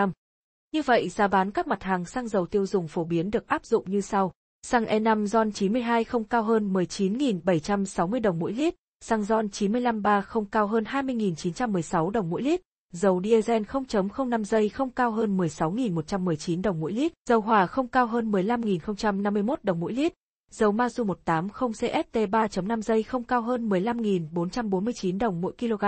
Như 0.73 0.83
vậy 0.83 1.09
giá 1.09 1.29
bán 1.29 1.51
các 1.51 1.67
mặt 1.67 1.83
hàng 1.83 2.05
xăng 2.05 2.29
dầu 2.29 2.47
tiêu 2.47 2.67
dùng 2.67 2.89
phổ 2.89 3.05
biến 3.05 3.31
được 3.31 3.47
áp 3.47 3.65
dụng 3.65 3.91
như 3.91 4.01
sau. 4.01 4.33
Xăng 4.71 4.85
E5 4.85 5.27
RON 5.27 5.53
92 5.53 6.05
không 6.05 6.25
cao 6.25 6.43
hơn 6.43 6.73
19.760 6.73 8.21
đồng 8.21 8.39
mỗi 8.39 8.53
lít, 8.53 8.75
xăng 9.01 9.23
RON 9.23 9.49
95 9.49 10.03
3 10.03 10.21
không 10.21 10.45
cao 10.45 10.67
hơn 10.67 10.85
20.916 10.85 12.11
đồng 12.11 12.31
mỗi 12.31 12.43
lít, 12.43 12.61
dầu 12.93 13.21
diesel 13.25 13.63
0.05 13.63 14.45
giây 14.45 14.69
không 14.69 14.91
cao 14.91 15.11
hơn 15.11 15.37
16.119 15.37 16.63
đồng 16.63 16.81
mỗi 16.81 16.93
lít, 16.93 17.13
dầu 17.29 17.41
hỏa 17.41 17.67
không 17.67 17.89
cao 17.89 18.07
hơn 18.07 18.31
15.051 18.31 19.57
đồng 19.63 19.81
mỗi 19.81 19.93
lít, 19.93 20.13
dầu 20.51 20.73
Mazu 20.73 21.05
180 21.05 21.73
CST 21.73 22.17
3.5 22.17 22.81
giây 22.81 23.03
không 23.03 23.25
cao 23.25 23.43
hơn 23.43 23.69
15.449 23.69 25.19
đồng 25.19 25.41
mỗi 25.41 25.53
kg. 25.59 25.85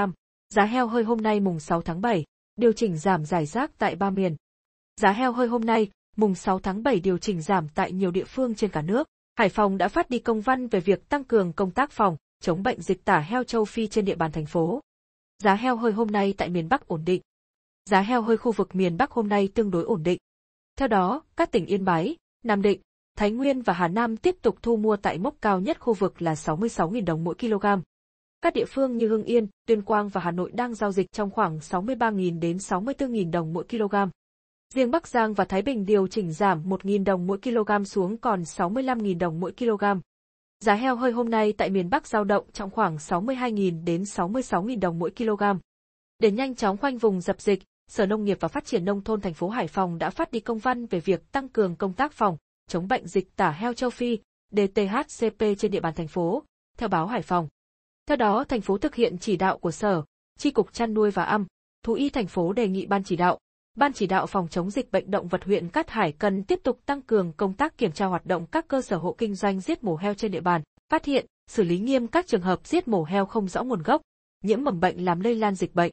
Giá 0.54 0.64
heo 0.64 0.86
hơi 0.86 1.04
hôm 1.04 1.20
nay 1.20 1.40
mùng 1.40 1.60
6 1.60 1.82
tháng 1.82 2.00
7, 2.00 2.24
điều 2.56 2.72
chỉnh 2.72 2.96
giảm 2.96 3.24
giải 3.24 3.46
rác 3.46 3.78
tại 3.78 3.96
ba 3.96 4.10
miền. 4.10 4.36
Giá 5.00 5.12
heo 5.12 5.32
hơi 5.32 5.48
hôm 5.48 5.60
nay, 5.60 5.90
mùng 6.16 6.34
6 6.34 6.58
tháng 6.58 6.82
7 6.82 7.00
điều 7.00 7.18
chỉnh 7.18 7.42
giảm 7.42 7.68
tại 7.68 7.92
nhiều 7.92 8.10
địa 8.10 8.24
phương 8.24 8.54
trên 8.54 8.70
cả 8.70 8.82
nước. 8.82 9.08
Hải 9.36 9.48
Phòng 9.48 9.78
đã 9.78 9.88
phát 9.88 10.10
đi 10.10 10.18
công 10.18 10.40
văn 10.40 10.68
về 10.68 10.80
việc 10.80 11.08
tăng 11.08 11.24
cường 11.24 11.52
công 11.52 11.70
tác 11.70 11.90
phòng, 11.90 12.16
chống 12.40 12.62
bệnh 12.62 12.82
dịch 12.82 13.04
tả 13.04 13.18
heo 13.18 13.44
châu 13.44 13.64
Phi 13.64 13.86
trên 13.86 14.04
địa 14.04 14.14
bàn 14.14 14.32
thành 14.32 14.46
phố. 14.46 14.80
Giá 15.42 15.54
heo 15.54 15.76
hơi 15.76 15.92
hôm 15.92 16.10
nay 16.10 16.34
tại 16.36 16.48
miền 16.48 16.68
Bắc 16.68 16.86
ổn 16.86 17.02
định. 17.04 17.22
Giá 17.90 18.00
heo 18.00 18.22
hơi 18.22 18.36
khu 18.36 18.52
vực 18.52 18.74
miền 18.74 18.96
Bắc 18.96 19.10
hôm 19.10 19.28
nay 19.28 19.48
tương 19.54 19.70
đối 19.70 19.84
ổn 19.84 20.02
định. 20.02 20.18
Theo 20.78 20.88
đó, 20.88 21.22
các 21.36 21.50
tỉnh 21.50 21.66
Yên 21.66 21.84
Bái, 21.84 22.16
Nam 22.44 22.62
Định, 22.62 22.80
Thái 23.18 23.30
Nguyên 23.30 23.62
và 23.62 23.72
Hà 23.72 23.88
Nam 23.88 24.16
tiếp 24.16 24.36
tục 24.42 24.56
thu 24.62 24.76
mua 24.76 24.96
tại 24.96 25.18
mốc 25.18 25.34
cao 25.40 25.60
nhất 25.60 25.80
khu 25.80 25.94
vực 25.94 26.22
là 26.22 26.34
66.000 26.34 27.04
đồng 27.04 27.24
mỗi 27.24 27.34
kg. 27.34 27.66
Các 28.40 28.54
địa 28.54 28.64
phương 28.68 28.96
như 28.96 29.08
Hưng 29.08 29.24
Yên, 29.24 29.46
Tuyên 29.66 29.82
Quang 29.82 30.08
và 30.08 30.20
Hà 30.20 30.30
Nội 30.30 30.50
đang 30.54 30.74
giao 30.74 30.92
dịch 30.92 31.12
trong 31.12 31.30
khoảng 31.30 31.58
63.000 31.58 32.40
đến 32.40 32.56
64.000 32.56 33.30
đồng 33.30 33.52
mỗi 33.52 33.64
kg. 33.64 33.94
Riêng 34.74 34.90
Bắc 34.90 35.08
Giang 35.08 35.34
và 35.34 35.44
Thái 35.44 35.62
Bình 35.62 35.86
điều 35.86 36.06
chỉnh 36.06 36.32
giảm 36.32 36.68
1.000 36.68 37.04
đồng 37.04 37.26
mỗi 37.26 37.38
kg 37.38 37.84
xuống 37.84 38.16
còn 38.16 38.42
65.000 38.42 39.18
đồng 39.18 39.40
mỗi 39.40 39.52
kg. 39.52 39.84
Giá 40.60 40.74
heo 40.74 40.96
hơi 40.96 41.12
hôm 41.12 41.30
nay 41.30 41.52
tại 41.52 41.70
miền 41.70 41.90
Bắc 41.90 42.06
giao 42.06 42.24
động 42.24 42.44
trong 42.52 42.70
khoảng 42.70 42.96
62.000 42.96 43.84
đến 43.84 44.02
66.000 44.02 44.80
đồng 44.80 44.98
mỗi 44.98 45.10
kg. 45.10 45.42
Để 46.18 46.30
nhanh 46.30 46.54
chóng 46.54 46.76
khoanh 46.76 46.98
vùng 46.98 47.20
dập 47.20 47.40
dịch, 47.40 47.62
Sở 47.90 48.06
Nông 48.06 48.24
nghiệp 48.24 48.36
và 48.40 48.48
Phát 48.48 48.64
triển 48.64 48.84
Nông 48.84 49.04
thôn 49.04 49.20
thành 49.20 49.34
phố 49.34 49.48
Hải 49.48 49.68
Phòng 49.68 49.98
đã 49.98 50.10
phát 50.10 50.32
đi 50.32 50.40
công 50.40 50.58
văn 50.58 50.86
về 50.86 51.00
việc 51.00 51.32
tăng 51.32 51.48
cường 51.48 51.76
công 51.76 51.92
tác 51.92 52.12
phòng, 52.12 52.36
chống 52.68 52.88
bệnh 52.88 53.06
dịch 53.06 53.36
tả 53.36 53.50
heo 53.50 53.74
châu 53.74 53.90
Phi, 53.90 54.18
DTHCP 54.50 55.38
trên 55.58 55.70
địa 55.70 55.80
bàn 55.80 55.94
thành 55.94 56.08
phố, 56.08 56.42
theo 56.78 56.88
báo 56.88 57.06
Hải 57.06 57.22
Phòng. 57.22 57.48
Theo 58.06 58.16
đó, 58.16 58.44
thành 58.44 58.60
phố 58.60 58.78
thực 58.78 58.94
hiện 58.94 59.18
chỉ 59.18 59.36
đạo 59.36 59.58
của 59.58 59.70
Sở, 59.70 60.02
Chi 60.38 60.50
cục 60.50 60.72
chăn 60.72 60.94
nuôi 60.94 61.10
và 61.10 61.22
âm, 61.22 61.46
Thú 61.82 61.92
y 61.92 62.10
thành 62.10 62.26
phố 62.26 62.52
đề 62.52 62.68
nghị 62.68 62.86
ban 62.86 63.04
chỉ 63.04 63.16
đạo, 63.16 63.38
Ban 63.74 63.92
chỉ 63.92 64.06
đạo 64.06 64.26
phòng 64.26 64.48
chống 64.48 64.70
dịch 64.70 64.92
bệnh 64.92 65.10
động 65.10 65.28
vật 65.28 65.44
huyện 65.44 65.68
Cát 65.68 65.90
Hải 65.90 66.12
cần 66.12 66.44
tiếp 66.44 66.60
tục 66.62 66.80
tăng 66.86 67.02
cường 67.02 67.32
công 67.32 67.54
tác 67.54 67.78
kiểm 67.78 67.92
tra 67.92 68.06
hoạt 68.06 68.26
động 68.26 68.46
các 68.46 68.68
cơ 68.68 68.80
sở 68.80 68.96
hộ 68.96 69.14
kinh 69.18 69.34
doanh 69.34 69.60
giết 69.60 69.84
mổ 69.84 69.96
heo 69.96 70.14
trên 70.14 70.30
địa 70.30 70.40
bàn, 70.40 70.62
phát 70.88 71.04
hiện, 71.04 71.26
xử 71.50 71.62
lý 71.62 71.78
nghiêm 71.78 72.06
các 72.06 72.26
trường 72.26 72.40
hợp 72.40 72.66
giết 72.66 72.88
mổ 72.88 73.04
heo 73.04 73.26
không 73.26 73.48
rõ 73.48 73.62
nguồn 73.62 73.82
gốc, 73.82 74.02
nhiễm 74.44 74.64
mầm 74.64 74.80
bệnh 74.80 75.04
làm 75.04 75.20
lây 75.20 75.34
lan 75.34 75.54
dịch 75.54 75.74
bệnh. 75.74 75.90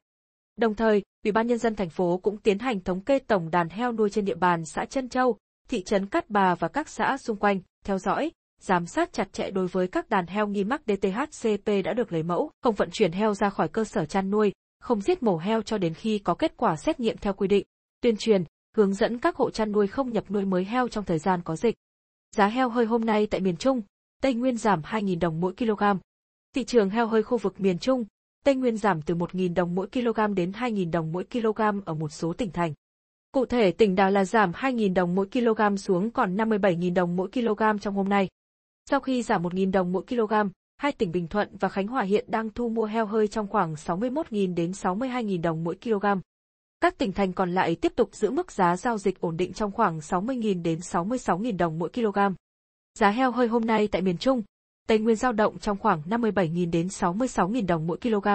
Đồng 0.56 0.76
thời, 0.76 1.02
Ủy 1.24 1.32
ban 1.32 1.48
nhân 1.48 1.58
dân 1.58 1.76
thành 1.76 1.90
phố 1.90 2.18
cũng 2.18 2.38
tiến 2.38 2.60
hành 2.60 2.80
thống 2.80 3.02
kê 3.02 3.20
tổng 3.20 3.50
đàn 3.52 3.70
heo 3.70 3.92
nuôi 3.92 4.10
trên 4.10 4.26
địa 4.26 4.36
bàn 4.36 4.66
xã 4.66 4.86
Trân 4.86 5.10
Châu, 5.10 5.38
thị 5.70 5.84
trấn 5.84 6.06
Cát 6.06 6.30
Bà 6.30 6.56
và 6.56 6.68
các 6.68 6.90
xã 6.90 7.18
xung 7.18 7.38
quanh, 7.38 7.60
theo 7.86 7.98
dõi, 7.98 8.32
giám 8.62 8.86
sát 8.86 9.14
chặt 9.14 9.34
chẽ 9.34 9.52
đối 9.52 9.68
với 9.68 9.88
các 9.88 10.10
đàn 10.10 10.28
heo 10.28 10.48
nghi 10.48 10.64
mắc 10.64 10.82
DTHCP 10.88 11.70
đã 11.84 11.94
được 11.94 12.14
lấy 12.14 12.24
mẫu, 12.24 12.52
không 12.62 12.76
vận 12.76 12.90
chuyển 12.92 13.12
heo 13.12 13.34
ra 13.34 13.50
khỏi 13.50 13.68
cơ 13.68 13.84
sở 13.84 14.06
chăn 14.06 14.30
nuôi, 14.30 14.52
không 14.80 15.02
giết 15.02 15.24
mổ 15.24 15.38
heo 15.38 15.62
cho 15.62 15.78
đến 15.78 15.94
khi 15.94 16.20
có 16.20 16.36
kết 16.36 16.58
quả 16.58 16.76
xét 16.76 17.00
nghiệm 17.00 17.18
theo 17.18 17.34
quy 17.34 17.48
định. 17.48 17.66
Tuyên 18.02 18.18
truyền, 18.18 18.44
hướng 18.76 18.94
dẫn 18.94 19.20
các 19.20 19.36
hộ 19.36 19.50
chăn 19.50 19.72
nuôi 19.72 19.88
không 19.88 20.14
nhập 20.14 20.32
nuôi 20.32 20.46
mới 20.46 20.66
heo 20.66 20.88
trong 20.88 21.06
thời 21.06 21.20
gian 21.20 21.42
có 21.44 21.56
dịch. 21.56 21.76
Giá 22.36 22.48
heo 22.48 22.70
hơi 22.70 22.86
hôm 22.86 23.06
nay 23.06 23.28
tại 23.28 23.42
miền 23.42 23.58
Trung, 23.58 23.82
Tây 24.22 24.34
Nguyên 24.34 24.58
giảm 24.58 24.82
2.000 24.82 25.20
đồng 25.20 25.42
mỗi 25.42 25.54
kg. 25.54 25.84
Thị 26.56 26.64
trường 26.64 26.90
heo 26.90 27.08
hơi 27.08 27.24
khu 27.24 27.38
vực 27.38 27.62
miền 27.62 27.80
Trung, 27.80 28.06
Tây 28.46 28.56
Nguyên 28.56 28.78
giảm 28.78 29.02
từ 29.02 29.16
1.000 29.16 29.54
đồng 29.54 29.76
mỗi 29.76 29.88
kg 29.88 30.36
đến 30.36 30.52
2.000 30.52 30.92
đồng 30.92 31.12
mỗi 31.12 31.24
kg 31.24 31.62
ở 31.86 31.94
một 31.94 32.10
số 32.10 32.34
tỉnh 32.34 32.52
thành. 32.52 32.74
Cụ 33.32 33.46
thể 33.46 33.72
tỉnh 33.72 33.96
Đà 33.96 34.10
là 34.10 34.26
giảm 34.26 34.52
2.000 34.52 34.94
đồng 34.94 35.16
mỗi 35.16 35.28
kg 35.28 35.78
xuống 35.78 36.12
còn 36.12 36.38
57.000 36.38 36.94
đồng 36.94 37.16
mỗi 37.16 37.30
kg 37.34 37.80
trong 37.82 37.96
hôm 37.96 38.10
nay. 38.10 38.30
Sau 38.90 39.00
khi 39.00 39.24
giảm 39.24 39.44
1.000 39.44 39.72
đồng 39.72 39.92
mỗi 39.92 40.04
kg, 40.04 40.34
hai 40.80 40.92
tỉnh 40.92 41.12
Bình 41.12 41.28
Thuận 41.28 41.58
và 41.60 41.70
Khánh 41.70 41.88
Hòa 41.88 42.04
hiện 42.04 42.26
đang 42.28 42.50
thu 42.50 42.70
mua 42.70 42.86
heo 42.86 43.06
hơi 43.06 43.28
trong 43.28 43.48
khoảng 43.48 43.74
61.000 43.74 44.56
đến 44.56 44.72
62.000 44.72 45.42
đồng 45.42 45.64
mỗi 45.64 45.78
kg. 45.84 46.06
Các 46.82 46.98
tỉnh 46.98 47.12
thành 47.12 47.34
còn 47.34 47.52
lại 47.52 47.76
tiếp 47.76 47.94
tục 47.96 48.16
giữ 48.16 48.32
mức 48.32 48.52
giá 48.52 48.78
giao 48.78 48.98
dịch 48.98 49.22
ổn 49.22 49.38
định 49.38 49.54
trong 49.54 49.72
khoảng 49.72 50.00
60.000 50.00 50.62
đến 50.62 50.80
66.000 50.80 51.58
đồng 51.58 51.80
mỗi 51.80 51.90
kg. 51.90 52.20
Giá 53.00 53.10
heo 53.10 53.32
hơi 53.32 53.48
hôm 53.48 53.66
nay 53.66 53.88
tại 53.88 54.02
miền 54.02 54.18
Trung, 54.18 54.44
Tây 54.88 55.00
Nguyên 55.00 55.16
giao 55.16 55.32
động 55.32 55.60
trong 55.60 55.78
khoảng 55.78 56.02
57.000 56.02 56.72
đến 56.72 56.88
66.000 56.88 57.66
đồng 57.66 57.88
mỗi 57.88 57.98
kg. 57.98 58.28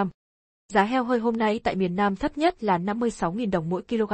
Giá 0.73 0.83
heo 0.83 1.03
hơi 1.03 1.19
hôm 1.19 1.37
nay 1.37 1.59
tại 1.63 1.75
miền 1.75 1.95
Nam 1.95 2.15
thấp 2.15 2.37
nhất 2.37 2.63
là 2.63 2.77
56.000 2.77 3.51
đồng 3.51 3.69
mỗi 3.69 3.81
kg. 3.81 4.13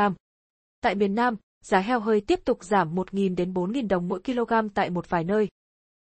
Tại 0.81 0.95
miền 0.95 1.15
Nam, 1.15 1.35
giá 1.63 1.79
heo 1.79 1.99
hơi 1.99 2.21
tiếp 2.21 2.39
tục 2.45 2.63
giảm 2.63 2.95
1.000 2.95 3.35
đến 3.35 3.53
4.000 3.53 3.87
đồng 3.87 4.07
mỗi 4.07 4.21
kg 4.21 4.53
tại 4.73 4.89
một 4.89 5.09
vài 5.09 5.23
nơi. 5.23 5.47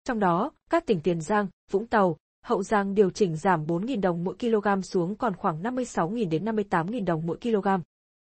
Trong 0.03 0.19
đó, 0.19 0.51
các 0.69 0.85
tỉnh 0.85 0.99
Tiền 1.01 1.21
Giang, 1.21 1.47
Vũng 1.71 1.87
Tàu, 1.87 2.17
Hậu 2.45 2.63
Giang 2.63 2.95
điều 2.95 3.09
chỉnh 3.09 3.35
giảm 3.35 3.65
4.000 3.65 4.01
đồng 4.01 4.23
mỗi 4.23 4.35
kg 4.39 4.81
xuống 4.81 5.15
còn 5.15 5.35
khoảng 5.35 5.63
56.000 5.63 6.29
đến 6.29 6.45
58.000 6.45 7.05
đồng 7.05 7.25
mỗi 7.25 7.37
kg. 7.41 7.67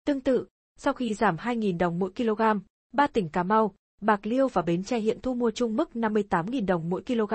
Tương 0.06 0.22
tự, 0.22 0.46
sau 0.78 0.94
khi 0.94 1.14
giảm 1.14 1.36
2.000 1.36 1.78
đồng 1.78 2.00
mỗi 2.00 2.12
kg, 2.12 2.42
ba 2.94 3.08
tỉnh 3.08 3.30
Cà 3.30 3.44
Mau, 3.44 3.76
Bạc 4.02 4.26
Liêu 4.26 4.48
và 4.48 4.62
Bến 4.62 4.84
Tre 4.84 5.00
hiện 5.00 5.22
thu 5.22 5.34
mua 5.34 5.52
chung 5.52 5.76
mức 5.76 5.90
58.000 5.94 6.66
đồng 6.66 6.90
mỗi 6.90 7.04
kg. 7.04 7.34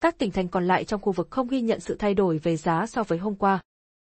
Các 0.00 0.18
tỉnh 0.18 0.30
thành 0.30 0.48
còn 0.48 0.66
lại 0.66 0.84
trong 0.84 1.00
khu 1.00 1.12
vực 1.12 1.30
không 1.30 1.48
ghi 1.48 1.60
nhận 1.60 1.80
sự 1.80 1.96
thay 1.98 2.14
đổi 2.14 2.38
về 2.38 2.56
giá 2.56 2.86
so 2.86 3.02
với 3.02 3.18
hôm 3.18 3.34
qua. 3.34 3.60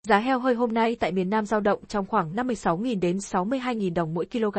Giá 0.08 0.20
heo 0.20 0.40
hơi 0.40 0.56
hôm 0.56 0.74
nay 0.74 0.96
tại 1.00 1.12
miền 1.12 1.30
Nam 1.30 1.46
giao 1.46 1.60
động 1.60 1.86
trong 1.88 2.06
khoảng 2.06 2.34
56.000 2.34 3.00
đến 3.00 3.18
62.000 3.18 3.94
đồng 3.94 4.14
mỗi 4.14 4.26
kg. 4.26 4.58